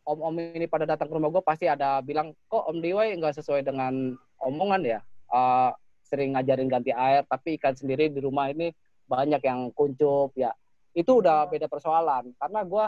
om-om 0.06 0.38
ini 0.38 0.70
pada 0.70 0.86
datang 0.86 1.10
ke 1.10 1.13
rumah 1.18 1.34
gue 1.34 1.44
pasti 1.44 1.65
ada 1.65 1.98
bilang 2.06 2.38
kok 2.46 2.70
om 2.70 2.77
Diwai 2.77 3.18
nggak 3.18 3.41
sesuai 3.41 3.65
dengan 3.65 4.13
omongan 4.38 4.86
ya. 4.86 5.00
Uh, 5.34 5.74
sering 6.06 6.38
ngajarin 6.38 6.70
ganti 6.70 6.94
air, 6.94 7.25
tapi 7.25 7.58
ikan 7.58 7.74
sendiri 7.74 8.12
di 8.12 8.22
rumah 8.22 8.53
ini 8.53 8.70
banyak 9.12 9.44
yang 9.44 9.68
kuncup 9.75 10.32
ya. 10.39 10.56
Itu 10.96 11.20
udah 11.20 11.51
beda 11.51 11.68
persoalan 11.68 12.32
karena 12.39 12.62
gue 12.63 12.86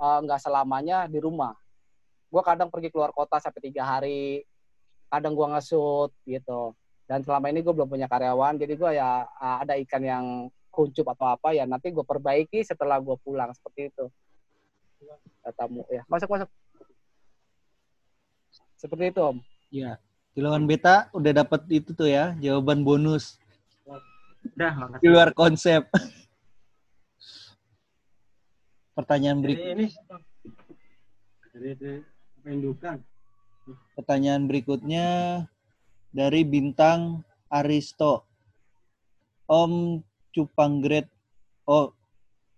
nggak 0.00 0.40
uh, 0.40 0.44
selamanya 0.44 1.04
di 1.04 1.20
rumah. 1.20 1.52
Gue 2.32 2.40
kadang 2.40 2.72
pergi 2.72 2.88
keluar 2.88 3.12
kota 3.12 3.36
sampai 3.36 3.60
tiga 3.60 3.84
hari 3.84 4.40
kadang 5.12 5.36
gue 5.36 5.46
ngesut 5.52 6.10
gitu. 6.24 6.72
Dan 7.04 7.20
selama 7.20 7.52
ini 7.52 7.60
gue 7.60 7.70
belum 7.76 7.86
punya 7.92 8.08
karyawan 8.08 8.56
jadi 8.56 8.72
gue 8.72 8.90
ya 8.96 9.28
ada 9.36 9.76
ikan 9.84 10.02
yang 10.02 10.24
kuncup 10.72 11.12
atau 11.12 11.36
apa 11.36 11.52
ya 11.52 11.68
nanti 11.68 11.92
gue 11.92 12.02
perbaiki 12.02 12.64
setelah 12.64 12.96
gue 12.96 13.16
pulang 13.20 13.52
seperti 13.52 13.92
itu. 13.92 14.08
Tamu 15.54 15.84
ya. 15.92 16.02
Masuk 16.08 16.32
masuk. 16.32 16.50
Seperti 18.76 19.12
itu 19.12 19.20
om. 19.22 19.38
Ya 19.70 20.00
kilauan 20.36 20.68
beta 20.68 21.08
udah 21.16 21.32
dapat 21.32 21.64
itu 21.72 21.96
tuh 21.96 22.12
ya 22.12 22.36
jawaban 22.36 22.84
bonus 22.84 23.40
udah 24.54 24.72
makasih. 24.78 25.02
di 25.02 25.08
luar 25.10 25.30
konsep 25.34 25.82
pertanyaan 28.94 29.38
berikutnya 29.42 29.72
ini 29.74 29.88
Indukan. 32.46 33.02
Pertanyaan 33.98 34.46
berikutnya 34.46 35.06
dari 36.14 36.46
bintang 36.46 37.26
Aristo. 37.50 38.22
Om 39.50 40.02
Cupanggrade. 40.30 41.10
Oh, 41.66 41.90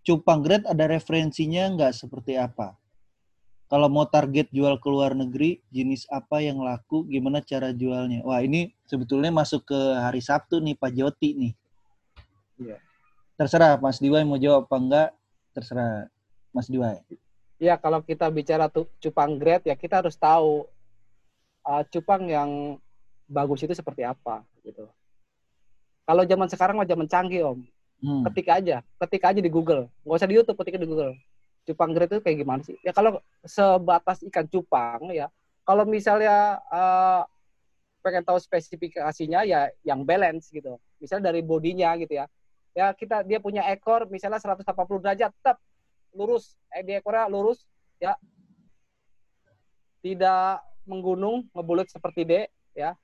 Cupanggrade 0.05 0.69
ada 0.69 0.85
referensinya 0.93 1.73
nggak 1.73 1.97
seperti 1.97 2.37
apa? 2.37 2.77
Kalau 3.69 3.89
mau 3.93 4.09
target 4.09 4.49
jual 4.49 4.81
ke 4.81 4.89
luar 4.89 5.13
negeri, 5.13 5.61
jenis 5.69 6.09
apa 6.09 6.41
yang 6.41 6.61
laku, 6.61 7.05
gimana 7.05 7.45
cara 7.45 7.73
jualnya? 7.73 8.25
Wah, 8.25 8.41
ini 8.41 8.73
sebetulnya 8.89 9.29
masuk 9.29 9.69
ke 9.69 9.81
hari 10.01 10.25
Sabtu 10.25 10.57
nih, 10.61 10.73
Pak 10.73 10.93
Joti 10.97 11.37
nih. 11.37 11.53
Iya. 12.59 12.79
Terserah 13.39 13.79
Mas 13.79 14.03
Diwai 14.03 14.27
mau 14.27 14.39
jawab 14.39 14.67
apa 14.67 14.77
enggak, 14.77 15.09
terserah 15.55 16.11
Mas 16.51 16.67
Diwai 16.67 17.01
ya 17.59 17.75
kalau 17.75 18.01
kita 18.01 18.31
bicara 18.31 18.71
tuh 18.71 18.87
cupang 19.03 19.35
grade 19.37 19.67
ya 19.67 19.75
kita 19.75 19.99
harus 19.99 20.15
tahu 20.15 20.65
uh, 21.67 21.83
cupang 21.91 22.31
yang 22.31 22.51
bagus 23.27 23.67
itu 23.67 23.75
seperti 23.75 24.07
apa 24.07 24.47
gitu. 24.65 24.89
Kalau 26.09 26.25
zaman 26.25 26.49
sekarang 26.49 26.81
mah 26.81 26.89
zaman 26.89 27.05
canggih 27.05 27.53
om, 27.53 27.61
hmm. 28.01 28.25
ketik 28.33 28.49
aja, 28.49 28.81
ketik 28.97 29.29
aja 29.29 29.41
di 29.45 29.53
Google, 29.53 29.93
nggak 30.01 30.17
usah 30.17 30.31
di 30.31 30.41
YouTube, 30.41 30.57
ketik 30.65 30.81
di 30.81 30.89
Google. 30.89 31.13
Cupang 31.69 31.93
grade 31.93 32.17
itu 32.17 32.25
kayak 32.25 32.39
gimana 32.41 32.65
sih? 32.65 32.81
Ya 32.81 32.97
kalau 32.97 33.21
sebatas 33.45 34.25
ikan 34.25 34.49
cupang 34.49 35.13
ya, 35.13 35.29
kalau 35.69 35.85
misalnya 35.85 36.65
uh, 36.73 37.29
pengen 38.01 38.25
tahu 38.25 38.41
spesifikasinya 38.41 39.45
ya 39.45 39.69
yang 39.85 40.01
balance 40.09 40.49
gitu. 40.49 40.81
Misalnya 40.97 41.29
dari 41.29 41.45
bodinya 41.45 41.93
gitu 42.01 42.17
ya. 42.17 42.25
Ya 42.79 42.95
kita 42.95 43.27
dia 43.27 43.43
punya 43.43 43.67
ekor 43.75 44.07
misalnya 44.07 44.39
180 44.39 44.63
derajat 45.03 45.35
tetap 45.35 45.59
lurus, 46.15 46.55
eh, 46.71 46.87
di 46.87 46.95
ekornya 46.95 47.27
lurus, 47.27 47.67
ya. 47.99 48.15
Tidak 49.99 50.63
menggunung, 50.87 51.51
ngebulut 51.51 51.91
seperti 51.91 52.23
D, 52.23 52.33
ya. 52.79 52.95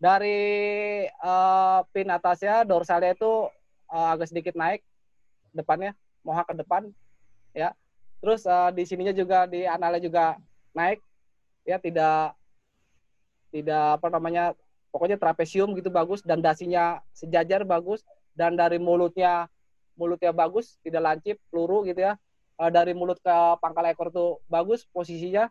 Dari 0.00 1.04
uh, 1.20 1.84
pin 1.92 2.08
atasnya, 2.08 2.64
dorsalnya 2.64 3.12
itu 3.12 3.52
uh, 3.92 4.16
agak 4.16 4.32
sedikit 4.32 4.56
naik, 4.56 4.80
depannya, 5.52 5.92
moha 6.24 6.40
ke 6.48 6.56
depan, 6.56 6.88
ya. 7.52 7.76
Terus 8.24 8.48
uh, 8.48 8.72
di 8.72 8.88
sininya 8.88 9.12
juga, 9.12 9.44
di 9.44 9.68
analnya 9.68 10.00
juga 10.00 10.40
naik, 10.72 11.04
ya, 11.68 11.76
tidak 11.76 12.32
tidak 13.52 14.00
apa 14.00 14.08
namanya 14.08 14.56
pokoknya 14.88 15.20
trapesium 15.20 15.76
gitu 15.76 15.92
bagus 15.92 16.24
dan 16.24 16.40
dasinya 16.40 17.04
sejajar 17.12 17.60
bagus 17.64 18.00
dan 18.36 18.54
dari 18.54 18.76
mulutnya 18.76 19.48
mulutnya 19.96 20.30
bagus, 20.30 20.76
tidak 20.84 21.02
lancip, 21.02 21.36
peluru 21.48 21.88
gitu 21.88 22.04
ya. 22.04 22.14
Uh, 22.56 22.72
dari 22.72 22.96
mulut 22.96 23.20
ke 23.20 23.36
pangkal 23.60 23.84
ekor 23.88 24.08
tuh 24.12 24.40
bagus 24.48 24.84
posisinya. 24.88 25.48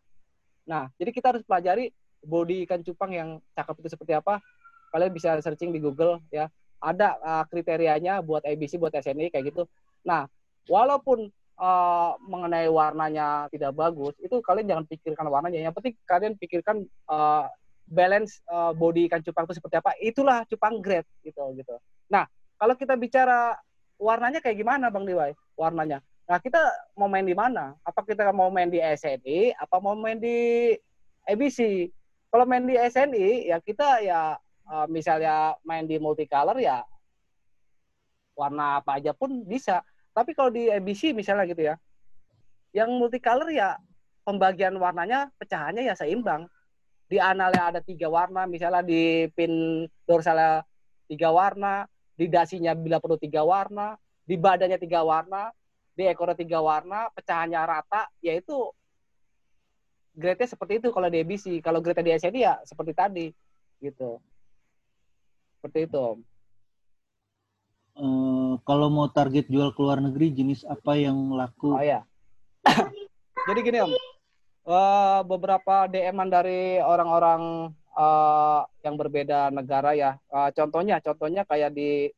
Nah, 0.65 0.89
jadi 0.98 1.13
kita 1.13 1.34
harus 1.34 1.44
pelajari 1.46 1.94
body 2.25 2.65
ikan 2.65 2.82
cupang 2.82 3.12
yang 3.13 3.30
cakep 3.54 3.75
itu 3.82 3.89
seperti 3.94 4.13
apa. 4.18 4.42
Kalian 4.89 5.12
bisa 5.13 5.38
searching 5.42 5.70
di 5.74 5.82
Google 5.82 6.22
ya. 6.34 6.50
Ada 6.82 7.18
uh, 7.22 7.44
kriterianya 7.50 8.22
buat 8.22 8.46
ABC, 8.46 8.77
buat 8.77 8.94
SNI 8.94 9.34
kayak 9.34 9.54
gitu. 9.54 9.70
Nah, 10.06 10.30
walaupun 10.70 11.30
uh, 11.58 12.12
mengenai 12.25 12.70
warnanya 12.70 13.50
tidak 13.50 13.74
bagus, 13.74 14.13
itu 14.22 14.42
kalian 14.42 14.70
jangan 14.70 14.86
pikirkan 14.89 15.25
warnanya. 15.30 15.62
Yang 15.62 15.74
penting 15.82 15.94
kalian 16.06 16.34
pikirkan 16.38 16.86
uh, 17.10 17.50
balance 17.86 18.42
uh, 18.50 18.74
body 18.74 19.06
ikan 19.10 19.22
cupang 19.22 19.46
itu 19.46 19.62
seperti 19.62 19.75
apa. 19.77 19.94
Itulah 20.01 20.46
cupang 20.50 20.82
grade 20.82 21.10
gitu 21.22 21.42
gitu. 21.54 21.77
Nah, 22.10 22.25
kalau 22.55 22.75
kita 22.75 22.95
bicara 22.95 23.55
warnanya 24.00 24.39
kayak 24.43 24.59
gimana 24.59 24.91
Bang 24.91 25.07
Diwai? 25.07 25.35
Warnanya. 25.55 26.03
Nah, 26.25 26.41
kita 26.41 26.57
mau 26.97 27.05
main 27.05 27.25
di 27.25 27.38
mana? 27.38 27.77
Apa 27.85 28.01
kita 28.01 28.33
mau 28.33 28.50
main 28.50 28.67
di 28.67 28.81
SNI 28.81 29.53
apa 29.62 29.77
mau 29.77 29.93
main 29.93 30.17
di 30.17 30.74
ABC? 31.29 31.89
Kalau 32.33 32.43
main 32.50 32.65
di 32.65 32.75
SNI 32.75 33.47
ya 33.47 33.57
kita 33.62 34.01
ya 34.01 34.35
uh, 34.67 34.88
misalnya 34.89 35.53
main 35.62 35.85
di 35.85 36.01
multicolor 36.01 36.57
ya 36.57 36.81
warna 38.35 38.83
apa 38.83 39.00
aja 39.00 39.15
pun 39.15 39.45
bisa. 39.47 39.85
Tapi 40.12 40.35
kalau 40.35 40.51
di 40.51 40.67
ABC 40.67 41.15
misalnya 41.15 41.47
gitu 41.47 41.63
ya, 41.71 41.75
yang 42.75 42.91
multicolor 43.00 43.47
ya 43.51 43.79
pembagian 44.27 44.75
warnanya 44.75 45.31
pecahannya 45.39 45.88
ya 45.88 45.95
seimbang. 45.95 46.47
Di 47.05 47.21
analnya 47.21 47.69
ada 47.69 47.79
tiga 47.85 48.09
warna, 48.09 48.50
misalnya 48.50 48.81
di 48.81 49.29
pin 49.38 49.85
dorsalnya 50.09 50.65
tiga 51.05 51.29
warna, 51.29 51.85
di 52.15 52.25
dasinya 52.31 52.72
bila 52.72 53.03
perlu 53.03 53.19
tiga 53.19 53.43
warna, 53.43 54.00
di 54.24 54.36
badannya 54.39 54.79
tiga 54.79 55.03
warna, 55.03 55.51
di 55.95 56.03
ekornya 56.07 56.36
tiga 56.36 56.60
warna, 56.63 57.12
pecahannya 57.12 57.60
rata, 57.60 58.07
yaitu 58.24 58.72
grade-nya 60.15 60.48
seperti 60.48 60.79
itu 60.79 60.89
kalau 60.95 61.12
di 61.12 61.19
ABC. 61.22 61.60
Kalau 61.60 61.84
grade 61.84 62.03
di 62.03 62.15
SNI 62.15 62.39
ya 62.39 62.55
seperti 62.63 62.91
tadi, 62.95 63.27
gitu. 63.84 64.19
Seperti 65.60 65.91
itu, 65.91 65.98
Om. 66.00 66.19
Uh, 67.95 68.53
kalau 68.67 68.91
mau 68.91 69.07
target 69.07 69.48
jual 69.48 69.72
ke 69.72 69.79
luar 69.79 70.03
negeri, 70.03 70.36
jenis 70.36 70.67
apa 70.67 71.00
yang 71.00 71.15
laku? 71.31 71.75
Oh 71.75 71.84
ya. 71.84 72.03
Jadi 73.48 73.60
gini, 73.63 73.79
Om. 73.84 73.91
Uh, 74.65 75.22
beberapa 75.29 75.86
DM-an 75.86 76.27
dari 76.27 76.81
orang-orang 76.81 77.72
uh, 77.95 78.61
yang 78.83 78.95
berbeda 78.99 79.49
negara 79.49 79.95
ya. 79.95 80.19
Uh, 80.29 80.51
contohnya, 80.51 80.99
contohnya 81.01 81.47
kayak 81.47 81.71
di 81.73 82.11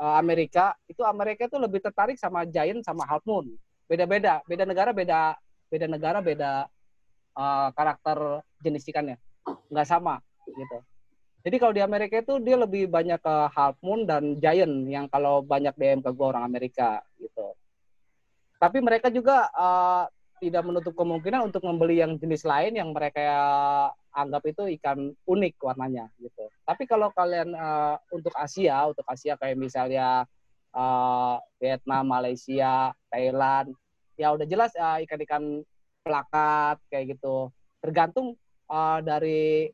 uh, 0.00 0.14
Amerika, 0.18 0.74
itu 0.88 1.04
Amerika 1.04 1.46
itu 1.46 1.60
lebih 1.60 1.84
tertarik 1.84 2.16
sama 2.16 2.48
Giant 2.48 2.82
sama 2.82 3.04
Half 3.06 3.22
Moon. 3.28 3.52
Beda-beda, 3.86 4.40
beda 4.48 4.64
negara 4.64 4.90
beda 4.90 5.36
beda 5.70 5.86
negara 5.86 6.18
beda 6.18 6.66
uh, 7.36 7.68
karakter 7.76 8.42
jenis 8.64 8.88
ikannya. 8.88 9.16
Nggak 9.70 9.86
sama 9.86 10.18
gitu. 10.48 10.78
Jadi 11.40 11.56
kalau 11.56 11.72
di 11.72 11.80
Amerika 11.80 12.20
itu 12.20 12.36
dia 12.44 12.56
lebih 12.60 12.92
banyak 12.92 13.16
ke 13.16 13.34
Half 13.56 13.80
Moon 13.80 14.04
dan 14.04 14.36
Giant 14.36 14.84
yang 14.88 15.08
kalau 15.08 15.40
banyak 15.40 15.72
DM 15.72 16.04
ke 16.04 16.12
gue 16.12 16.26
orang 16.26 16.44
Amerika 16.44 17.00
gitu. 17.16 17.56
Tapi 18.60 18.78
mereka 18.84 19.08
juga 19.08 19.48
uh, 19.56 20.04
tidak 20.36 20.68
menutup 20.68 20.92
kemungkinan 20.92 21.48
untuk 21.48 21.64
membeli 21.64 22.04
yang 22.04 22.20
jenis 22.20 22.44
lain 22.44 22.76
yang 22.76 22.92
mereka 22.92 23.24
anggap 24.10 24.42
itu 24.46 24.66
ikan 24.80 25.14
unik 25.26 25.54
warnanya 25.62 26.10
gitu. 26.18 26.50
Tapi 26.66 26.86
kalau 26.86 27.14
kalian 27.14 27.54
uh, 27.54 27.96
untuk 28.10 28.34
Asia, 28.34 28.90
untuk 28.90 29.06
Asia 29.06 29.38
kayak 29.38 29.58
misalnya 29.58 30.26
uh, 30.74 31.38
Vietnam, 31.62 32.10
Malaysia, 32.10 32.94
Thailand, 33.10 33.74
ya 34.18 34.34
udah 34.34 34.46
jelas 34.46 34.74
eh, 34.76 35.06
ikan-ikan 35.06 35.62
plakat 36.02 36.76
kayak 36.90 37.16
gitu. 37.16 37.48
Tergantung 37.80 38.36
uh, 38.68 39.00
dari 39.00 39.70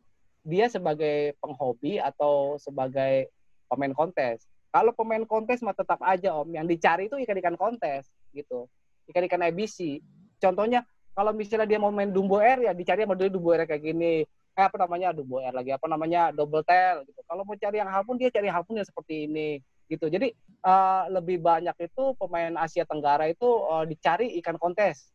dia 0.46 0.70
sebagai 0.70 1.34
penghobi 1.42 1.98
atau 1.98 2.54
sebagai 2.62 3.32
pemain 3.66 3.90
kontes. 3.90 4.46
Kalau 4.70 4.92
pemain 4.92 5.24
kontes 5.24 5.64
mah 5.64 5.74
tetap 5.74 5.98
aja 6.04 6.36
om, 6.36 6.46
yang 6.52 6.68
dicari 6.68 7.08
itu 7.08 7.16
ikan-ikan 7.24 7.56
kontes 7.56 8.06
gitu, 8.30 8.68
ikan-ikan 9.10 9.42
ABC. 9.42 10.04
Contohnya 10.36 10.84
kalau 11.16 11.32
misalnya 11.32 11.64
dia 11.64 11.80
mau 11.80 11.88
main 11.88 12.12
Dumbo 12.12 12.36
Air 12.44 12.60
ya 12.68 12.72
dicari 12.76 13.08
dia 13.08 13.32
Dumbo 13.32 13.56
Air 13.56 13.64
kayak 13.64 13.80
gini. 13.80 14.28
Eh, 14.56 14.64
apa 14.64 14.76
namanya? 14.76 15.16
Dumbo 15.16 15.40
Air 15.40 15.56
lagi 15.56 15.72
apa 15.72 15.88
namanya? 15.88 16.28
Double 16.36 16.60
tail 16.60 17.08
gitu. 17.08 17.20
Kalau 17.24 17.42
mau 17.48 17.56
cari 17.56 17.76
yang 17.80 17.88
harpoon 17.88 18.20
dia 18.20 18.28
cari 18.28 18.52
harpoon 18.52 18.76
yang 18.76 18.88
seperti 18.88 19.24
ini 19.24 19.64
gitu. 19.88 20.12
Jadi 20.12 20.36
uh, 20.60 21.08
lebih 21.08 21.40
banyak 21.40 21.76
itu 21.80 22.12
pemain 22.20 22.52
Asia 22.60 22.84
Tenggara 22.84 23.32
itu 23.32 23.48
uh, 23.48 23.88
dicari 23.88 24.36
ikan 24.44 24.60
kontes 24.60 25.08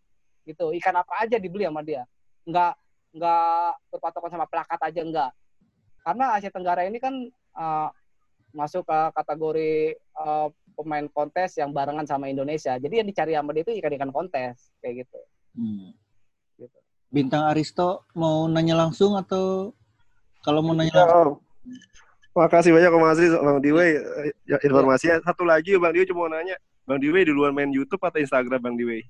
gitu. 0.49 0.73
Ikan 0.73 0.97
apa 0.97 1.21
aja 1.21 1.37
dibeli 1.37 1.69
sama 1.69 1.85
dia. 1.85 2.01
Nggak 2.49 2.73
nggak 3.11 3.69
berpatokan 3.93 4.31
sama 4.33 4.45
plakat 4.47 4.79
aja 4.81 5.01
enggak 5.03 5.31
karena 6.01 6.25
Asia 6.37 6.49
Tenggara 6.49 6.81
ini 6.85 6.97
kan 6.97 7.13
uh, 7.53 7.89
masuk 8.51 8.83
ke 8.83 8.99
kategori 9.15 9.73
uh, 10.17 10.49
pemain 10.75 11.05
kontes 11.13 11.55
yang 11.61 11.71
barengan 11.71 12.09
sama 12.09 12.27
Indonesia. 12.27 12.75
Jadi 12.75 12.99
yang 12.99 13.07
dicari 13.07 13.37
sama 13.37 13.53
dia 13.53 13.63
itu 13.63 13.73
ikan-ikan 13.79 14.11
kontes 14.11 14.73
kayak 14.81 15.05
gitu. 15.05 15.19
Hmm. 15.51 15.91
gitu 16.55 16.77
bintang 17.11 17.43
Aristo 17.51 18.07
mau 18.15 18.47
nanya 18.47 18.75
langsung 18.87 19.19
atau 19.19 19.75
kalau 20.41 20.63
mau 20.63 20.71
nanya 20.71 20.95
langsung 20.95 21.43
Makasih 22.31 22.71
banyak 22.71 22.91
Mas 22.95 23.19
Bang 23.43 23.59
Diwe 23.59 23.87
ya, 24.47 24.55
informasinya. 24.63 25.19
Satu 25.19 25.43
lagi 25.43 25.75
Bang 25.75 25.91
Diwe 25.91 26.07
cuma 26.07 26.27
mau 26.27 26.31
nanya, 26.31 26.55
Bang 26.87 27.03
Diwe 27.03 27.27
duluan 27.27 27.51
main 27.51 27.67
YouTube 27.67 27.99
atau 27.99 28.23
Instagram 28.23 28.63
Bang 28.63 28.79
Diwe? 28.79 29.03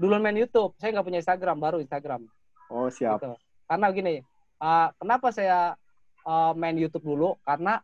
Duluan 0.00 0.24
main 0.24 0.32
YouTube. 0.32 0.72
Saya 0.80 0.96
nggak 0.96 1.04
punya 1.04 1.20
Instagram, 1.20 1.56
baru 1.60 1.84
Instagram. 1.84 2.24
Oh 2.72 2.88
siap. 2.88 3.20
Gitu. 3.20 3.36
Karena 3.68 3.86
gini, 3.92 4.14
uh, 4.56 4.88
kenapa 4.96 5.28
saya 5.36 5.76
uh, 6.24 6.56
main 6.56 6.80
YouTube 6.80 7.04
dulu? 7.04 7.36
Karena 7.44 7.76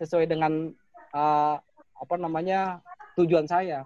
sesuai 0.00 0.24
dengan 0.24 0.72
uh, 1.12 1.60
apa 2.00 2.14
namanya 2.16 2.80
tujuan 3.20 3.44
saya. 3.44 3.84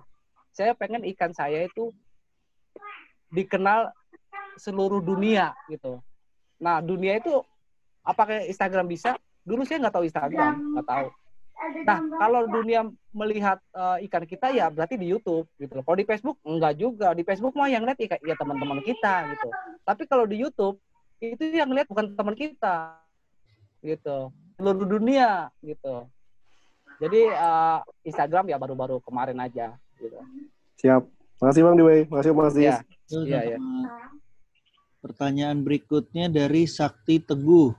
Saya 0.55 0.79
pengen 0.79 1.03
ikan 1.11 1.35
saya 1.35 1.67
itu 1.67 1.91
dikenal 3.33 3.91
seluruh 4.61 5.01
dunia 5.01 5.57
gitu. 5.67 5.99
Nah 6.61 6.85
dunia 6.85 7.17
itu 7.19 7.41
apakah 8.05 8.45
Instagram 8.45 8.87
bisa? 8.87 9.17
Dulu 9.43 9.67
saya 9.67 9.83
nggak 9.83 9.95
tahu 9.97 10.05
Instagram, 10.07 10.53
nggak 10.77 10.87
tahu. 10.87 11.09
Nah, 11.87 11.99
kalau 12.19 12.43
dunia 12.51 12.91
melihat 13.15 13.59
uh, 13.71 13.95
ikan 14.11 14.27
kita 14.27 14.51
ya 14.51 14.67
berarti 14.67 14.99
di 14.99 15.15
YouTube 15.15 15.47
gitu. 15.63 15.79
Kalau 15.83 15.97
di 15.99 16.07
Facebook 16.07 16.37
enggak 16.43 16.75
juga. 16.75 17.15
Di 17.15 17.23
Facebook 17.23 17.55
mah 17.55 17.71
yang 17.71 17.87
lihat 17.87 17.99
ya, 18.03 18.19
ya 18.19 18.35
teman-teman 18.35 18.83
kita 18.83 19.31
gitu. 19.31 19.49
Tapi 19.87 20.03
kalau 20.11 20.27
di 20.27 20.43
YouTube 20.43 20.83
itu 21.23 21.55
yang 21.55 21.71
lihat 21.71 21.87
bukan 21.87 22.19
teman 22.19 22.35
kita 22.35 22.99
gitu. 23.79 24.35
Seluruh 24.59 24.87
dunia 24.87 25.55
gitu. 25.63 26.11
Jadi 26.99 27.31
uh, 27.31 27.79
Instagram 28.03 28.51
ya 28.51 28.59
baru-baru 28.59 28.99
kemarin 29.03 29.39
aja 29.39 29.75
gitu. 30.03 30.19
Siap. 30.83 31.07
Makasih 31.43 31.63
Bang 31.67 31.75
Dewi. 31.75 32.07
Makasih 32.07 32.33
Mas 32.39 32.55
Dis. 32.55 32.77
Iya, 33.11 33.21
iya. 33.27 33.41
Ya. 33.51 33.59
Pertanyaan 35.03 35.59
berikutnya 35.67 36.31
dari 36.31 36.71
Sakti 36.71 37.19
Teguh. 37.19 37.75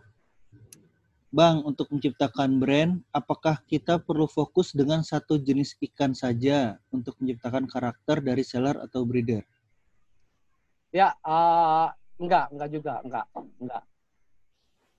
Bang, 1.31 1.63
untuk 1.63 1.87
menciptakan 1.89 2.59
brand, 2.59 2.99
apakah 3.09 3.63
kita 3.65 3.97
perlu 4.03 4.27
fokus 4.27 4.75
dengan 4.75 5.01
satu 5.01 5.39
jenis 5.39 5.79
ikan 5.79 6.11
saja 6.11 6.77
untuk 6.91 7.15
menciptakan 7.17 7.65
karakter 7.65 8.19
dari 8.19 8.43
seller 8.43 8.77
atau 8.83 9.01
breeder? 9.07 9.41
Ya, 10.93 11.15
uh, 11.25 11.89
enggak, 12.21 12.53
enggak 12.53 12.69
juga, 12.69 12.93
enggak, 13.01 13.25
enggak. 13.63 13.83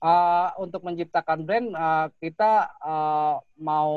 Uh, 0.02 0.48
untuk 0.58 0.82
menciptakan 0.82 1.38
brand, 1.46 1.68
uh, 1.70 2.08
kita 2.18 2.66
uh, 2.82 3.38
mau 3.60 3.94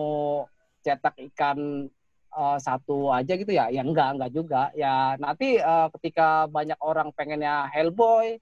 cetak 0.86 1.17
ikan 1.33 1.89
uh, 2.38 2.58
satu 2.62 3.10
aja 3.10 3.34
gitu 3.34 3.50
ya? 3.50 3.74
Ya 3.74 3.82
enggak, 3.82 4.13
enggak 4.13 4.32
juga. 4.32 4.70
Ya 4.77 5.17
nanti 5.17 5.58
uh, 5.58 5.89
ketika 5.98 6.46
banyak 6.46 6.77
orang 6.77 7.10
pengennya 7.17 7.65
Hellboy, 7.74 8.38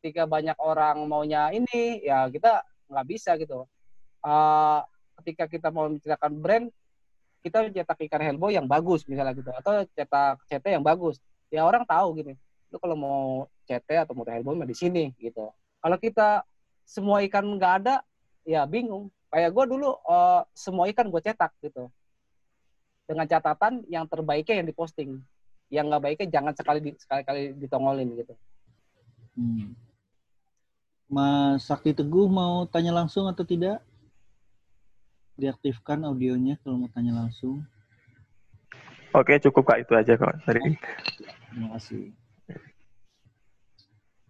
ketika 0.00 0.28
banyak 0.28 0.56
orang 0.60 1.08
maunya 1.08 1.48
ini, 1.48 2.04
ya 2.04 2.28
kita 2.28 2.60
nggak 2.92 3.06
bisa 3.08 3.40
gitu. 3.40 3.64
Uh, 4.20 4.84
ketika 5.24 5.48
kita 5.48 5.72
mau 5.72 5.88
menciptakan 5.88 6.32
brand, 6.36 6.66
kita 7.40 7.72
cetak 7.72 7.98
ikan 8.04 8.20
Hellboy 8.20 8.52
yang 8.52 8.68
bagus 8.68 9.08
misalnya 9.08 9.32
gitu, 9.32 9.48
atau 9.48 9.88
cetak 9.96 10.44
CT 10.44 10.76
yang 10.76 10.84
bagus. 10.84 11.16
Ya 11.48 11.64
orang 11.64 11.88
tahu 11.88 12.20
gini, 12.20 12.36
lu 12.68 12.76
kalau 12.76 12.96
mau 12.96 13.22
CT 13.64 14.04
atau 14.04 14.12
mau 14.12 14.28
Hellboy 14.28 14.54
mah 14.54 14.68
di 14.68 14.76
sini 14.76 15.16
gitu. 15.16 15.48
Kalau 15.80 15.96
kita 15.96 16.44
semua 16.84 17.24
ikan 17.24 17.44
nggak 17.56 17.72
ada, 17.84 18.04
ya 18.44 18.68
bingung. 18.68 19.08
Kayak 19.30 19.54
gue 19.54 19.64
dulu 19.78 19.94
uh, 20.10 20.42
semua 20.52 20.90
ikan 20.90 21.06
gue 21.06 21.22
cetak 21.22 21.54
gitu. 21.62 21.86
Dengan 23.10 23.26
catatan 23.26 23.82
yang 23.90 24.06
terbaiknya 24.06 24.62
yang 24.62 24.68
diposting. 24.70 25.18
Yang 25.66 25.84
nggak 25.90 26.02
baiknya 26.06 26.26
jangan 26.30 26.54
sekali 26.54 26.94
sekali-kali 26.94 27.58
ditongolin 27.58 28.14
gitu. 28.22 28.34
Hmm. 29.34 29.74
Mas 31.10 31.66
Sakti 31.66 31.90
Teguh 31.90 32.30
mau 32.30 32.70
tanya 32.70 32.94
langsung 32.94 33.26
atau 33.26 33.42
tidak? 33.42 33.82
Diaktifkan 35.34 36.06
audionya 36.06 36.54
kalau 36.62 36.86
mau 36.86 36.90
tanya 36.94 37.26
langsung. 37.26 37.66
Oke, 39.10 39.42
cukup 39.42 39.74
Kak 39.74 39.82
itu 39.82 39.92
aja 39.98 40.14
kok. 40.14 40.30
Tadi. 40.46 40.62
Terima 41.50 41.74
kasih. 41.74 42.14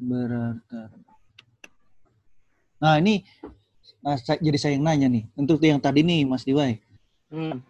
Berarti. 0.01 0.81
Nah, 2.81 2.97
ini 2.97 3.21
nah, 4.01 4.17
jadi 4.17 4.57
saya 4.57 4.73
yang 4.81 4.89
nanya 4.89 5.13
nih. 5.13 5.29
Untuk 5.37 5.61
yang 5.61 5.85
tadi 5.85 6.01
nih, 6.01 6.25
Mas 6.25 6.49
Diwai. 6.49 6.81
Hmm. 7.29 7.61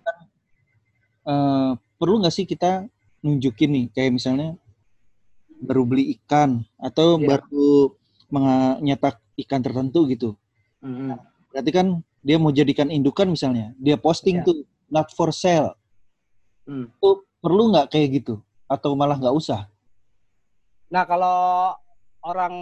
Uh, 1.31 1.79
perlu 1.95 2.19
nggak 2.19 2.35
sih 2.35 2.43
kita 2.43 2.90
nunjukin 3.23 3.71
nih, 3.71 3.87
kayak 3.95 4.19
misalnya 4.19 4.59
baru 5.62 5.87
beli 5.87 6.19
ikan 6.19 6.66
atau 6.75 7.23
yeah. 7.23 7.38
baru 7.38 7.95
menyetak 8.35 9.23
ikan 9.47 9.62
tertentu 9.62 10.11
gitu. 10.11 10.35
Mm-hmm. 10.83 11.14
Berarti 11.55 11.71
kan 11.71 11.87
dia 12.27 12.35
mau 12.40 12.51
jadikan 12.51 12.90
indukan 12.90 13.31
misalnya, 13.31 13.71
dia 13.79 13.95
posting 13.95 14.43
yeah. 14.43 14.47
tuh 14.49 14.57
not 14.90 15.07
for 15.14 15.31
sale. 15.31 15.79
Mm. 16.66 16.90
Itu 16.99 17.23
perlu 17.38 17.71
nggak 17.71 17.95
kayak 17.95 18.09
gitu? 18.19 18.43
Atau 18.66 18.99
malah 18.99 19.14
nggak 19.14 19.37
usah? 19.37 19.71
Nah 20.90 21.07
kalau 21.07 21.79
orang 22.27 22.55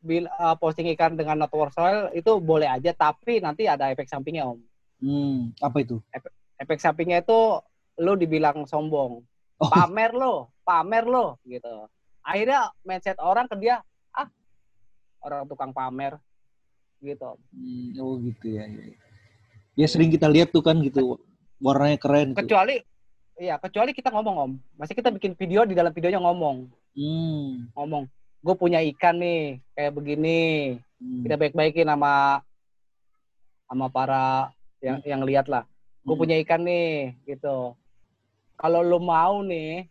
bil, 0.00 0.24
uh, 0.40 0.56
posting 0.56 0.88
ikan 0.96 1.20
dengan 1.20 1.44
not 1.44 1.52
for 1.52 1.68
sale 1.68 2.08
itu 2.16 2.32
boleh 2.40 2.70
aja, 2.70 2.96
tapi 2.96 3.44
nanti 3.44 3.68
ada 3.68 3.92
efek 3.92 4.08
sampingnya 4.08 4.48
om. 4.48 4.56
Hmm, 5.02 5.50
apa 5.58 5.82
itu? 5.82 6.00
Efek, 6.14 6.32
efek 6.60 6.78
sampingnya 6.80 7.24
itu 7.24 7.60
lo 8.00 8.12
dibilang 8.16 8.64
sombong, 8.64 9.22
oh. 9.60 9.70
pamer 9.70 10.12
lo, 10.16 10.52
pamer 10.64 11.04
lo 11.04 11.38
gitu. 11.44 11.88
Akhirnya 12.22 12.70
mindset 12.86 13.18
orang 13.18 13.46
ke 13.50 13.56
dia, 13.58 13.82
orang 15.22 15.46
tukang 15.46 15.70
pamer 15.70 16.18
gitu. 17.02 17.38
Hmm, 17.54 17.98
oh 18.02 18.18
gitu 18.18 18.46
ya, 18.58 18.66
ya. 18.66 18.84
Ya 19.72 19.86
sering 19.88 20.12
kita 20.12 20.28
lihat 20.28 20.52
tuh 20.52 20.60
kan 20.60 20.76
gitu 20.84 21.16
warnanya 21.62 21.96
keren. 21.96 22.36
Kecuali 22.36 22.82
iya 23.40 23.56
kecuali 23.56 23.96
kita 23.96 24.12
ngomong 24.12 24.36
om, 24.36 24.52
masih 24.76 24.92
kita 24.92 25.08
bikin 25.08 25.32
video 25.38 25.64
di 25.64 25.72
dalam 25.72 25.94
videonya 25.94 26.20
ngomong. 26.20 26.68
Hmm. 26.92 27.72
Ngomong, 27.72 28.04
gue 28.44 28.54
punya 28.58 28.84
ikan 28.92 29.16
nih 29.16 29.62
kayak 29.72 29.92
begini. 29.96 30.40
Hmm. 31.00 31.22
Kita 31.24 31.34
baik-baikin 31.40 31.88
sama 31.88 32.44
sama 33.64 33.86
para 33.88 34.52
yang 34.84 35.00
hmm. 35.00 35.08
yang 35.08 35.22
lihat 35.24 35.46
lah. 35.48 35.64
Gue 36.02 36.14
hmm. 36.14 36.22
punya 36.22 36.36
ikan 36.42 36.62
nih 36.66 37.16
gitu. 37.24 37.78
Kalau 38.58 38.80
lo 38.82 38.98
mau 39.02 39.42
nih, 39.42 39.86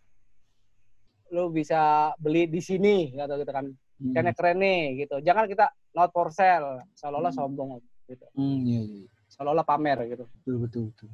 lo 1.31 1.47
bisa 1.47 2.11
beli 2.19 2.45
di 2.51 2.59
sini 2.59 3.15
gitu 3.15 3.33
gitu 3.39 3.51
kan 3.51 3.65
hmm. 3.71 4.11
kayaknya 4.11 4.33
keren 4.35 4.57
nih 4.59 4.81
gitu 5.07 5.15
jangan 5.23 5.47
kita 5.47 5.71
not 5.95 6.11
for 6.11 6.27
sale 6.29 6.83
seolah-olah 6.99 7.31
hmm. 7.31 7.39
sombong 7.39 7.69
gitu 8.11 8.25
hmm, 8.35 8.57
iya, 8.67 8.81
iya. 8.83 9.07
seolah-olah 9.31 9.65
pamer 9.65 9.97
gitu 10.11 10.25
betul 10.27 10.57
betul 10.67 10.83
betul 10.91 11.11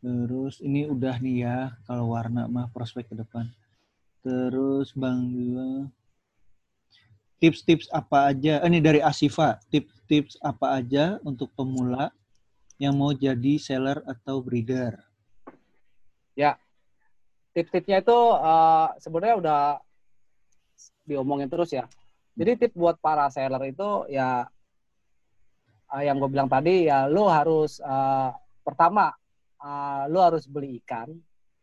terus 0.00 0.58
ini 0.64 0.88
udah 0.90 1.16
nih 1.22 1.36
ya 1.46 1.58
kalau 1.86 2.16
warna 2.16 2.50
mah 2.50 2.66
prospek 2.74 3.06
ke 3.06 3.14
depan 3.14 3.46
terus 4.26 4.90
bang 4.98 5.20
Dua 5.30 5.86
tips-tips 7.40 7.88
apa 7.88 8.34
aja 8.34 8.60
eh, 8.60 8.68
ini 8.68 8.82
dari 8.82 9.00
Asifa 9.00 9.60
tips-tips 9.70 10.40
apa 10.42 10.76
aja 10.76 11.16
untuk 11.22 11.52
pemula 11.54 12.10
yang 12.80 12.96
mau 12.96 13.12
jadi 13.12 13.60
seller 13.60 14.00
atau 14.08 14.40
breeder 14.40 14.96
ya 16.32 16.56
tips-tipsnya 17.52 18.00
itu 18.00 18.18
uh, 18.40 18.94
sebenarnya 18.96 19.36
udah 19.36 19.60
diomongin 21.04 21.50
terus 21.50 21.74
ya. 21.74 21.84
Jadi 22.38 22.56
tip 22.56 22.72
buat 22.78 22.96
para 23.02 23.26
seller 23.28 23.60
itu 23.68 24.06
ya 24.08 24.46
uh, 25.90 26.02
yang 26.02 26.16
gue 26.22 26.30
bilang 26.30 26.46
tadi 26.46 26.86
ya 26.86 27.10
lu 27.10 27.26
harus 27.26 27.82
uh, 27.82 28.30
pertama 28.62 29.10
uh, 29.60 30.06
lu 30.06 30.22
harus 30.22 30.46
beli 30.46 30.78
ikan 30.80 31.10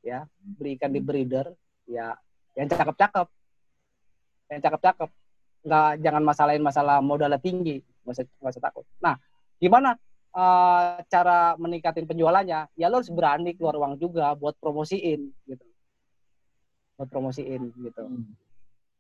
ya, 0.03 0.27
beli 0.43 0.75
ikan 0.75 0.91
di 0.91 0.99
breeder 0.99 1.47
ya 1.88 2.13
yang 2.60 2.67
cakep-cakep. 2.67 3.27
Yang 4.51 4.62
cakep-cakep. 4.67 5.10
Nggak 5.67 5.89
jangan 6.03 6.23
masalahin 6.23 6.63
masalah 6.63 7.03
modalnya 7.03 7.39
tinggi, 7.39 7.82
nggak 8.03 8.13
usah, 8.13 8.25
nggak 8.39 8.51
usah 8.56 8.63
takut. 8.63 8.86
Nah, 9.03 9.15
gimana 9.60 9.95
uh, 10.38 11.02
cara 11.10 11.58
meningkatin 11.58 12.06
penjualannya? 12.06 12.69
Ya 12.78 12.86
lu 12.93 13.02
harus 13.02 13.10
berani 13.10 13.58
keluar 13.58 13.73
uang 13.82 13.97
juga 13.97 14.38
buat 14.38 14.54
promosiin 14.62 15.34
gitu. 15.50 15.65
Buat 17.02 17.10
promosiin 17.10 17.73
gitu. 17.73 18.04
Hmm 18.06 18.38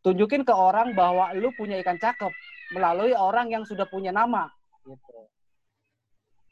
tunjukin 0.07 0.47
ke 0.47 0.53
orang 0.55 0.95
bahwa 0.95 1.35
lu 1.35 1.51
punya 1.51 1.75
ikan 1.83 1.99
cakep 1.99 2.31
melalui 2.71 3.11
orang 3.11 3.51
yang 3.51 3.67
sudah 3.67 3.83
punya 3.83 4.15
nama 4.15 4.47
gitu 4.87 5.19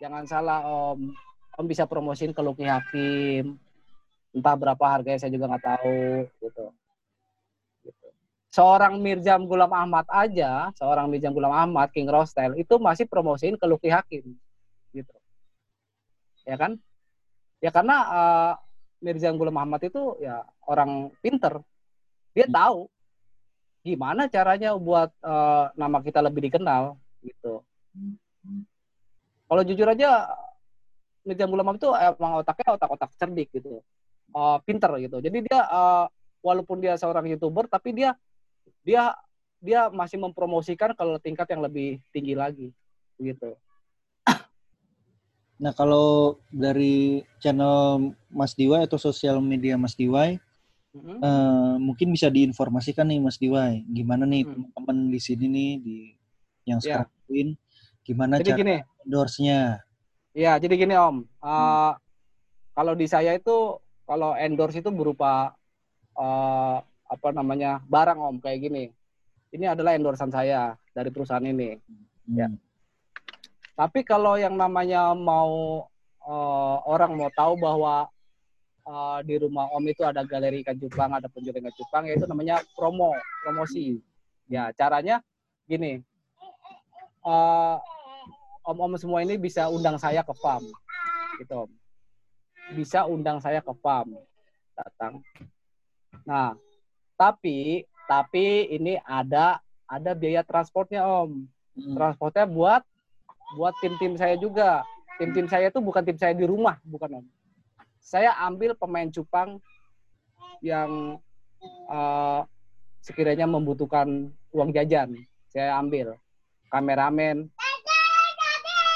jangan 0.03 0.27
salah 0.27 0.59
om 0.67 1.15
om 1.55 1.63
bisa 1.63 1.87
promosiin 1.87 2.35
ke 2.35 2.41
Luki 2.43 2.67
Hakim 2.67 3.55
entah 4.35 4.55
berapa 4.59 4.83
harganya 4.83 5.23
saya 5.23 5.31
juga 5.31 5.47
nggak 5.47 5.63
tahu 5.71 6.27
gitu 6.43 6.65
gitu 7.87 8.07
seorang 8.51 8.99
Mirjam 8.99 9.47
Gulam 9.47 9.71
Ahmad 9.71 10.03
aja, 10.11 10.71
seorang 10.75 11.07
Mirjam 11.07 11.31
Gulam 11.31 11.55
Ahmad 11.55 11.95
King 11.95 12.11
Rostel 12.11 12.59
itu 12.59 12.75
masih 12.75 13.07
promosiin 13.07 13.55
ke 13.55 13.63
Luki 13.63 13.87
Hakim 13.87 14.35
gitu. 14.95 15.15
Ya 16.47 16.55
kan? 16.55 16.79
Ya 17.59 17.73
karena 17.73 17.97
uh, 18.07 18.53
Mirjam 19.03 19.35
Gulam 19.35 19.59
Ahmad 19.59 19.83
itu 19.83 20.15
ya 20.23 20.47
orang 20.65 21.11
pinter. 21.19 21.59
Dia 22.31 22.47
hmm. 22.47 22.55
tahu 22.55 22.79
gimana 23.85 24.25
caranya 24.31 24.73
buat 24.73 25.13
uh, 25.21 25.69
nama 25.77 26.01
kita 26.01 26.23
lebih 26.23 26.49
dikenal 26.49 26.97
gitu. 27.21 27.61
Kalau 29.45 29.61
jujur 29.61 29.85
aja 29.85 30.31
Mirjam 31.27 31.51
Gulam 31.51 31.69
Ahmad 31.69 31.81
itu 31.81 31.91
emang 31.91 32.41
otaknya 32.41 32.73
otak-otak 32.73 33.11
cerdik 33.19 33.51
gitu. 33.51 33.83
Uh, 34.31 34.57
pinter 34.63 34.89
gitu. 34.99 35.21
Jadi 35.21 35.45
dia 35.47 35.59
uh, 35.69 36.05
walaupun 36.41 36.81
dia 36.81 36.97
seorang 36.97 37.25
youtuber 37.29 37.65
tapi 37.65 37.93
dia 37.93 38.13
dia 38.85 39.15
dia 39.63 39.89
masih 39.89 40.21
mempromosikan 40.21 40.93
kalau 40.93 41.17
tingkat 41.17 41.49
yang 41.49 41.65
lebih 41.65 41.97
tinggi 42.13 42.37
lagi 42.37 42.69
gitu. 43.17 43.57
Nah 45.55 45.71
kalau 45.71 46.35
dari 46.51 47.23
channel 47.39 48.11
Mas 48.27 48.53
Diwai 48.55 48.83
atau 48.83 48.99
sosial 48.99 49.39
media 49.39 49.79
Mas 49.79 49.95
Diwai, 49.95 50.35
mm-hmm. 50.91 51.17
uh, 51.23 51.75
mungkin 51.79 52.11
bisa 52.11 52.27
diinformasikan 52.27 53.07
nih 53.07 53.23
Mas 53.23 53.39
Diwai, 53.39 53.87
gimana 53.87 54.27
nih 54.27 54.43
mm. 54.43 54.51
teman-teman 54.51 54.97
di 55.11 55.19
sini 55.23 55.45
nih 55.47 55.71
di 55.79 55.97
yang 56.65 56.79
ya. 56.81 57.05
sekarang 57.05 57.09
yeah. 57.29 57.53
gimana 58.05 58.33
jadi 58.41 58.51
cara 58.51 58.59
gini. 58.59 58.77
endorse-nya? 59.05 59.59
Ya 60.35 60.59
jadi 60.59 60.75
gini 60.75 60.93
Om, 60.99 61.05
uh, 61.07 61.15
hmm. 61.15 61.93
kalau 62.75 62.93
di 62.97 63.07
saya 63.07 63.31
itu 63.39 63.79
kalau 64.03 64.35
endorse 64.35 64.83
itu 64.83 64.91
berupa 64.91 65.55
uh, 66.19 66.77
apa 67.05 67.29
namanya 67.31 67.79
barang 67.87 68.19
om 68.19 68.37
kayak 68.43 68.67
gini. 68.67 68.83
Ini 69.55 69.71
adalah 69.71 69.95
endorsan 69.95 70.33
saya 70.35 70.75
dari 70.91 71.09
perusahaan 71.13 71.45
ini. 71.45 71.79
Hmm. 71.79 72.05
Ya. 72.35 72.47
Tapi 73.75 74.07
kalau 74.07 74.39
yang 74.39 74.55
namanya 74.55 75.11
mau 75.11 75.83
uh, 76.23 76.77
orang 76.87 77.19
mau 77.19 77.27
tahu 77.35 77.59
bahwa 77.59 78.07
uh, 78.87 79.19
di 79.27 79.35
rumah 79.35 79.67
om 79.75 79.83
itu 79.83 80.01
ada 80.07 80.23
galeri 80.23 80.63
ikan 80.63 80.79
cupang, 80.79 81.11
ada 81.11 81.27
penjual 81.27 81.55
ikan 81.59 81.75
cupang, 81.75 82.03
yaitu 82.07 82.23
namanya 82.23 82.63
promo, 82.73 83.11
promosi. 83.43 83.99
Ya 84.47 84.71
caranya 84.71 85.19
gini. 85.67 85.99
Uh, 87.25 87.81
om-om 88.63 88.95
semua 88.95 89.21
ini 89.25 89.35
bisa 89.35 89.67
undang 89.67 89.97
saya 89.97 90.23
ke 90.23 90.33
farm, 90.39 90.65
gitu. 91.41 91.67
Bisa 92.73 93.05
undang 93.05 93.41
saya 93.41 93.61
ke 93.61 93.73
farm, 93.81 94.13
datang 94.77 95.21
Nah, 96.25 96.57
tapi 97.13 97.85
tapi 98.09 98.71
ini 98.73 98.97
ada 99.05 99.61
ada 99.85 100.11
biaya 100.17 100.41
transportnya 100.41 101.05
Om. 101.05 101.45
Hmm. 101.75 101.93
Transportnya 101.93 102.49
buat 102.49 102.81
buat 103.53 103.77
tim-tim 103.79 104.17
saya 104.17 104.33
juga. 104.41 104.81
Tim-tim 105.21 105.47
saya 105.47 105.71
itu 105.71 105.79
bukan 105.79 106.03
tim 106.03 106.17
saya 106.19 106.33
di 106.35 106.43
rumah, 106.43 106.81
bukan 106.83 107.21
Om. 107.21 107.25
Saya 108.01 108.35
ambil 108.43 108.75
pemain 108.75 109.07
cupang 109.07 109.61
yang 110.59 111.21
uh, 111.87 112.41
sekiranya 112.99 113.47
membutuhkan 113.47 114.33
uang 114.51 114.69
jajan. 114.75 115.15
Saya 115.53 115.79
ambil 115.79 116.19
kameramen 116.67 117.47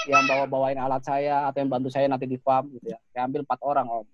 yang 0.09 0.23
bawa-bawain 0.27 0.75
alat 0.75 1.05
saya 1.05 1.47
atau 1.47 1.63
yang 1.63 1.71
bantu 1.71 1.87
saya 1.93 2.11
nanti 2.11 2.27
di 2.27 2.35
farm 2.35 2.67
gitu 2.75 2.91
ya. 2.91 2.99
Saya 3.15 3.29
ambil 3.29 3.47
empat 3.47 3.59
orang 3.63 3.87
Om 3.87 4.07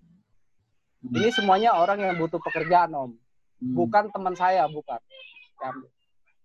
ini 1.04 1.30
semuanya 1.30 1.76
orang 1.78 2.02
yang 2.02 2.16
butuh 2.18 2.42
pekerjaan 2.42 2.90
om, 2.96 3.14
hmm. 3.14 3.74
bukan 3.76 4.10
teman 4.10 4.34
saya, 4.34 4.66
bukan. 4.66 4.98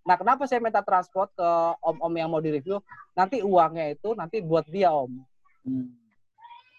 Nah 0.02 0.16
kenapa 0.18 0.50
saya 0.50 0.64
minta 0.64 0.82
transport 0.82 1.30
ke 1.38 1.50
om-om 1.82 2.14
yang 2.18 2.30
mau 2.30 2.42
direview? 2.42 2.82
Nanti 3.14 3.46
uangnya 3.46 3.94
itu 3.94 4.18
nanti 4.18 4.42
buat 4.42 4.66
dia 4.66 4.90
om. 4.90 5.22
Hmm. 5.62 5.94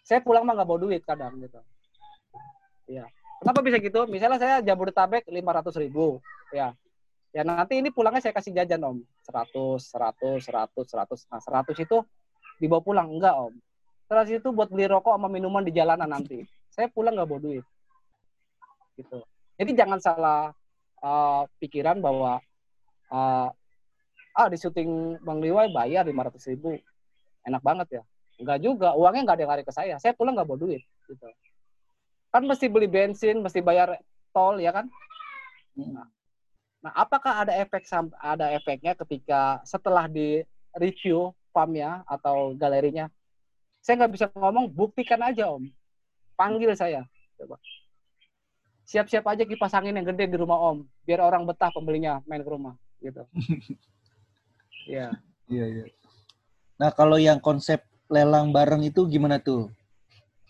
Saya 0.03 0.19
pulang 0.19 0.43
mah 0.43 0.59
nggak 0.59 0.69
bawa 0.69 0.81
duit 0.83 1.03
kadang 1.07 1.39
gitu. 1.39 1.61
Iya. 2.91 3.07
Kenapa 3.39 3.59
bisa 3.63 3.79
gitu? 3.79 4.07
Misalnya 4.07 4.39
saya 4.39 4.57
Jabodetabek 4.63 5.27
lima 5.31 5.51
ratus 5.55 5.75
ribu, 5.79 6.23
ya. 6.55 6.75
Ya 7.33 7.43
nanti 7.43 7.81
ini 7.81 7.89
pulangnya 7.89 8.21
saya 8.21 8.37
kasih 8.37 8.53
jajan 8.53 8.83
om, 8.85 8.99
seratus, 9.25 9.89
seratus, 9.89 10.45
seratus, 10.45 10.87
seratus. 10.91 11.21
Nah 11.33 11.41
seratus 11.41 11.79
itu 11.81 12.05
dibawa 12.61 12.83
pulang 12.85 13.09
enggak 13.09 13.35
om. 13.35 13.55
Seratus 14.07 14.37
itu 14.37 14.49
buat 14.53 14.69
beli 14.69 14.87
rokok 14.91 15.17
sama 15.17 15.33
minuman 15.33 15.65
di 15.65 15.73
jalanan 15.73 16.11
nanti. 16.11 16.45
Saya 16.69 16.93
pulang 16.93 17.17
nggak 17.17 17.29
bawa 17.31 17.41
duit 17.41 17.65
gitu. 18.97 19.19
Jadi 19.57 19.71
jangan 19.77 19.99
salah 20.01 20.41
uh, 21.01 21.43
pikiran 21.61 22.01
bahwa 22.01 22.41
uh, 23.13 23.49
ah 24.33 24.49
di 24.49 24.57
syuting 24.57 25.21
Bang 25.21 25.45
Liwai 25.45 25.69
bayar 25.71 26.09
lima 26.09 26.25
ratus 26.25 26.49
ribu, 26.49 26.81
enak 27.45 27.61
banget 27.61 28.01
ya. 28.01 28.03
Enggak 28.41 28.59
juga, 28.65 28.89
uangnya 28.97 29.23
nggak 29.29 29.37
ada 29.37 29.43
yang 29.45 29.53
lari 29.53 29.65
ke 29.69 29.73
saya. 29.77 29.95
Saya 30.01 30.17
pulang 30.17 30.33
nggak 30.35 30.49
bawa 30.49 30.59
duit. 30.59 30.83
Gitu. 31.07 31.27
Kan 32.33 32.49
mesti 32.49 32.67
beli 32.73 32.89
bensin, 32.89 33.45
mesti 33.45 33.61
bayar 33.61 34.01
tol 34.33 34.57
ya 34.57 34.73
kan. 34.73 34.89
Nah, 35.77 36.09
nah 36.81 36.93
apakah 36.97 37.45
ada 37.45 37.53
efek 37.61 37.85
ada 38.19 38.51
efeknya 38.57 38.97
ketika 38.97 39.61
setelah 39.69 40.09
di 40.09 40.41
review 40.73 41.37
farmnya 41.53 42.01
atau 42.09 42.57
galerinya? 42.57 43.13
Saya 43.85 44.01
nggak 44.03 44.13
bisa 44.17 44.27
ngomong, 44.33 44.73
buktikan 44.73 45.21
aja 45.21 45.53
om. 45.53 45.69
Panggil 46.33 46.73
saya. 46.73 47.05
Coba 47.37 47.61
siap-siap 48.93 49.25
aja 49.25 49.49
kipas 49.49 49.73
angin 49.73 49.97
yang 49.97 50.05
gede 50.05 50.29
di 50.29 50.37
rumah 50.37 50.59
Om, 50.59 50.85
biar 51.09 51.25
orang 51.25 51.49
betah 51.49 51.71
pembelinya 51.73 52.21
main 52.29 52.45
ke 52.45 52.51
rumah, 52.51 52.77
gitu. 53.03 53.23
Iya. 54.83 55.15
Iya, 55.47 55.67
iya. 55.71 55.85
Nah, 56.75 56.91
kalau 56.91 57.15
yang 57.15 57.39
konsep 57.39 57.87
lelang 58.11 58.51
bareng 58.51 58.83
itu 58.83 59.07
gimana 59.07 59.39
tuh? 59.39 59.71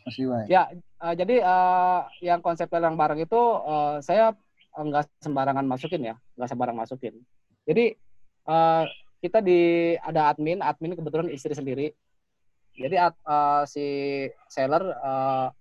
Mas 0.09 0.17
Iwai? 0.17 0.49
Ya, 0.49 0.73
uh, 1.05 1.13
jadi 1.13 1.45
uh, 1.45 2.09
yang 2.25 2.41
konsep 2.41 2.65
lelang 2.73 2.97
bareng 2.97 3.21
itu 3.21 3.37
uh, 3.37 4.01
saya 4.01 4.33
nggak 4.73 5.05
sembarangan 5.21 5.69
masukin 5.69 6.01
ya, 6.01 6.15
nggak 6.41 6.49
sembarang 6.49 6.81
masukin. 6.81 7.21
Jadi 7.69 7.93
uh, 8.49 8.89
kita 9.21 9.45
di 9.45 9.93
ada 10.01 10.33
admin, 10.33 10.65
admin 10.65 10.97
kebetulan 10.97 11.29
istri 11.29 11.53
sendiri. 11.53 11.93
Jadi 12.73 12.97
uh, 12.97 13.69
si 13.69 13.85
seller 14.49 14.97
uh, 14.97 15.53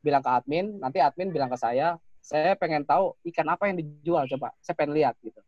bilang 0.00 0.24
ke 0.24 0.30
admin, 0.32 0.80
nanti 0.80 0.96
admin 1.04 1.28
bilang 1.28 1.52
ke 1.52 1.60
saya, 1.60 2.00
saya 2.24 2.56
pengen 2.56 2.88
tahu 2.88 3.12
ikan 3.28 3.52
apa 3.52 3.68
yang 3.68 3.76
dijual 3.84 4.24
coba 4.24 4.56
saya 4.64 4.72
pengen 4.72 4.96
lihat 4.96 5.12
gitu 5.20 5.43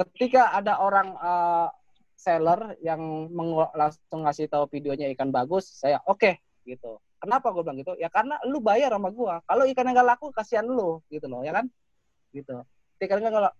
ketika 0.00 0.56
ada 0.56 0.80
orang 0.80 1.12
uh, 1.20 1.68
seller 2.16 2.76
yang 2.84 3.28
langsung 3.72 4.28
ngasih 4.28 4.48
tahu 4.52 4.68
videonya 4.68 5.08
ikan 5.16 5.32
bagus 5.32 5.68
saya 5.80 6.00
oke 6.04 6.20
okay, 6.20 6.34
gitu. 6.68 7.00
Kenapa 7.20 7.52
gue 7.52 7.60
bilang 7.60 7.76
gitu? 7.76 7.92
Ya 8.00 8.08
karena 8.08 8.40
lu 8.48 8.64
bayar 8.64 8.96
sama 8.96 9.12
gue 9.12 9.34
kalau 9.44 9.64
ikan 9.68 9.84
yang 9.88 9.96
gak 10.00 10.08
laku 10.16 10.26
kasihan 10.32 10.64
lu 10.64 11.04
gitu 11.12 11.28
loh 11.28 11.44
ya 11.44 11.52
kan? 11.52 11.68
Gitu. 12.32 12.56
Ketika 12.96 13.16
nggak 13.16 13.54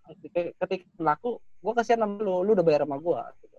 ketika 0.60 0.84
laku 1.00 1.40
gue 1.60 1.72
kasihan 1.76 2.00
sama 2.04 2.20
lu 2.20 2.44
lu 2.44 2.56
udah 2.56 2.64
bayar 2.64 2.84
sama 2.84 2.96
gue 3.00 3.20
gitu. 3.44 3.56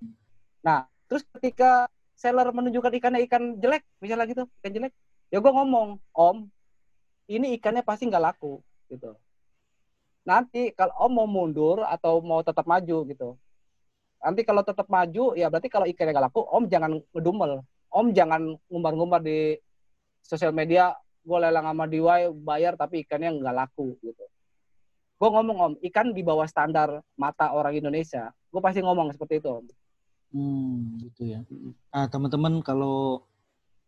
nah 0.62 0.86
terus 1.10 1.26
ketika 1.38 1.90
seller 2.14 2.54
menunjukkan 2.54 2.94
ikannya 3.02 3.26
ikan 3.26 3.58
jelek 3.58 3.82
misalnya 3.98 4.30
gitu 4.30 4.46
ikan 4.62 4.74
jelek 4.78 4.94
ya 5.34 5.42
gue 5.42 5.52
ngomong 5.54 5.98
om 6.14 6.38
ini 7.26 7.58
ikannya 7.58 7.82
pasti 7.82 8.10
nggak 8.10 8.22
laku 8.22 8.62
gitu. 8.90 9.18
Nanti 10.22 10.70
kalau 10.78 10.94
Om 11.10 11.12
mau 11.18 11.28
mundur 11.28 11.82
atau 11.82 12.22
mau 12.22 12.46
tetap 12.46 12.66
maju 12.70 12.98
gitu. 13.10 13.30
Nanti 14.22 14.46
kalau 14.46 14.62
tetap 14.62 14.86
maju 14.86 15.34
ya 15.34 15.50
berarti 15.50 15.70
kalau 15.70 15.90
ikannya 15.90 16.14
nggak 16.14 16.26
laku, 16.30 16.42
Om 16.46 16.70
jangan 16.70 16.92
ngedumel. 17.14 17.66
Om 17.90 18.08
jangan 18.14 18.42
ngumbar-ngumbar 18.70 19.26
di 19.26 19.58
sosial 20.22 20.54
media, 20.54 20.94
gue 21.26 21.38
lelang 21.38 21.66
sama 21.66 21.90
DIY 21.90 22.34
bayar 22.46 22.78
tapi 22.78 23.02
ikannya 23.02 23.42
nggak 23.42 23.56
laku 23.56 23.98
gitu. 24.06 24.26
Gue 25.18 25.30
ngomong 25.30 25.58
Om, 25.58 25.74
ikan 25.90 26.14
di 26.14 26.22
bawah 26.22 26.46
standar 26.46 27.02
mata 27.18 27.54
orang 27.54 27.78
Indonesia. 27.78 28.30
Gue 28.50 28.62
pasti 28.62 28.82
ngomong 28.86 29.14
seperti 29.14 29.42
itu 29.42 29.50
Om. 29.50 29.66
Hmm, 30.32 31.02
gitu 31.02 31.28
ya. 31.28 31.44
Nah, 31.92 32.08
teman-teman 32.08 32.62
kalau 32.64 33.26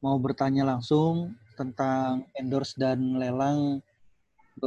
mau 0.03 0.19
bertanya 0.19 0.67
langsung 0.67 1.37
tentang 1.55 2.27
endorse 2.35 2.75
dan 2.75 3.15
lelang 3.15 3.79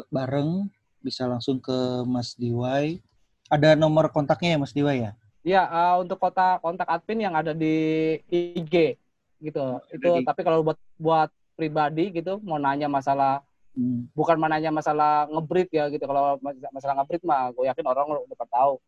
bareng 0.08 0.70
bisa 1.06 1.30
langsung 1.30 1.62
ke 1.62 2.02
Mas 2.02 2.34
Diwai. 2.34 2.98
Ada 3.46 3.78
nomor 3.78 4.10
kontaknya 4.10 4.54
ya 4.54 4.58
Mas 4.58 4.74
Diwai 4.74 5.06
ya? 5.06 5.12
Iya, 5.46 5.62
uh, 5.70 5.94
untuk 6.02 6.18
kontak 6.18 6.58
kontak 6.58 6.90
admin 6.90 7.30
yang 7.30 7.34
ada 7.38 7.54
di 7.54 8.18
IG 8.26 8.98
gitu. 9.38 9.78
Itu 9.94 10.10
tapi 10.26 10.42
kalau 10.42 10.66
buat 10.66 10.78
buat 10.98 11.30
pribadi 11.54 12.10
gitu 12.10 12.42
mau 12.42 12.58
nanya 12.58 12.90
masalah 12.90 13.40
hmm. 13.78 14.10
bukan 14.12 14.36
nanya 14.42 14.74
masalah 14.74 15.30
ngebrit 15.30 15.70
ya 15.70 15.86
gitu. 15.86 16.02
Kalau 16.02 16.42
masalah 16.74 16.98
ngebrit 16.98 17.22
mah 17.22 17.54
gue 17.54 17.70
yakin 17.70 17.86
orang 17.86 18.26
udah 18.26 18.48
tahu. 18.50 18.82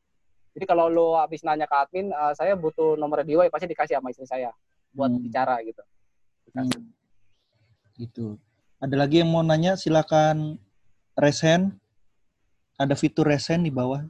Jadi 0.58 0.64
kalau 0.66 0.90
lo 0.90 1.14
habis 1.14 1.46
nanya 1.46 1.70
ke 1.70 1.76
admin, 1.78 2.10
uh, 2.10 2.34
saya 2.34 2.58
butuh 2.58 2.98
nomor 2.98 3.22
Diwai 3.22 3.46
pasti 3.46 3.70
dikasih 3.70 4.02
sama 4.02 4.10
istri 4.10 4.26
saya 4.26 4.50
buat 4.90 5.14
hmm. 5.14 5.22
bicara 5.22 5.62
gitu. 5.62 5.86
Hmm 6.58 6.98
gitu. 7.98 8.38
Ada 8.78 8.94
lagi 8.94 9.20
yang 9.20 9.34
mau 9.34 9.42
nanya 9.42 9.74
silakan 9.74 10.56
resen. 11.18 11.74
Ada 12.78 12.94
fitur 12.94 13.26
resen 13.26 13.66
di 13.66 13.74
bawah 13.74 14.06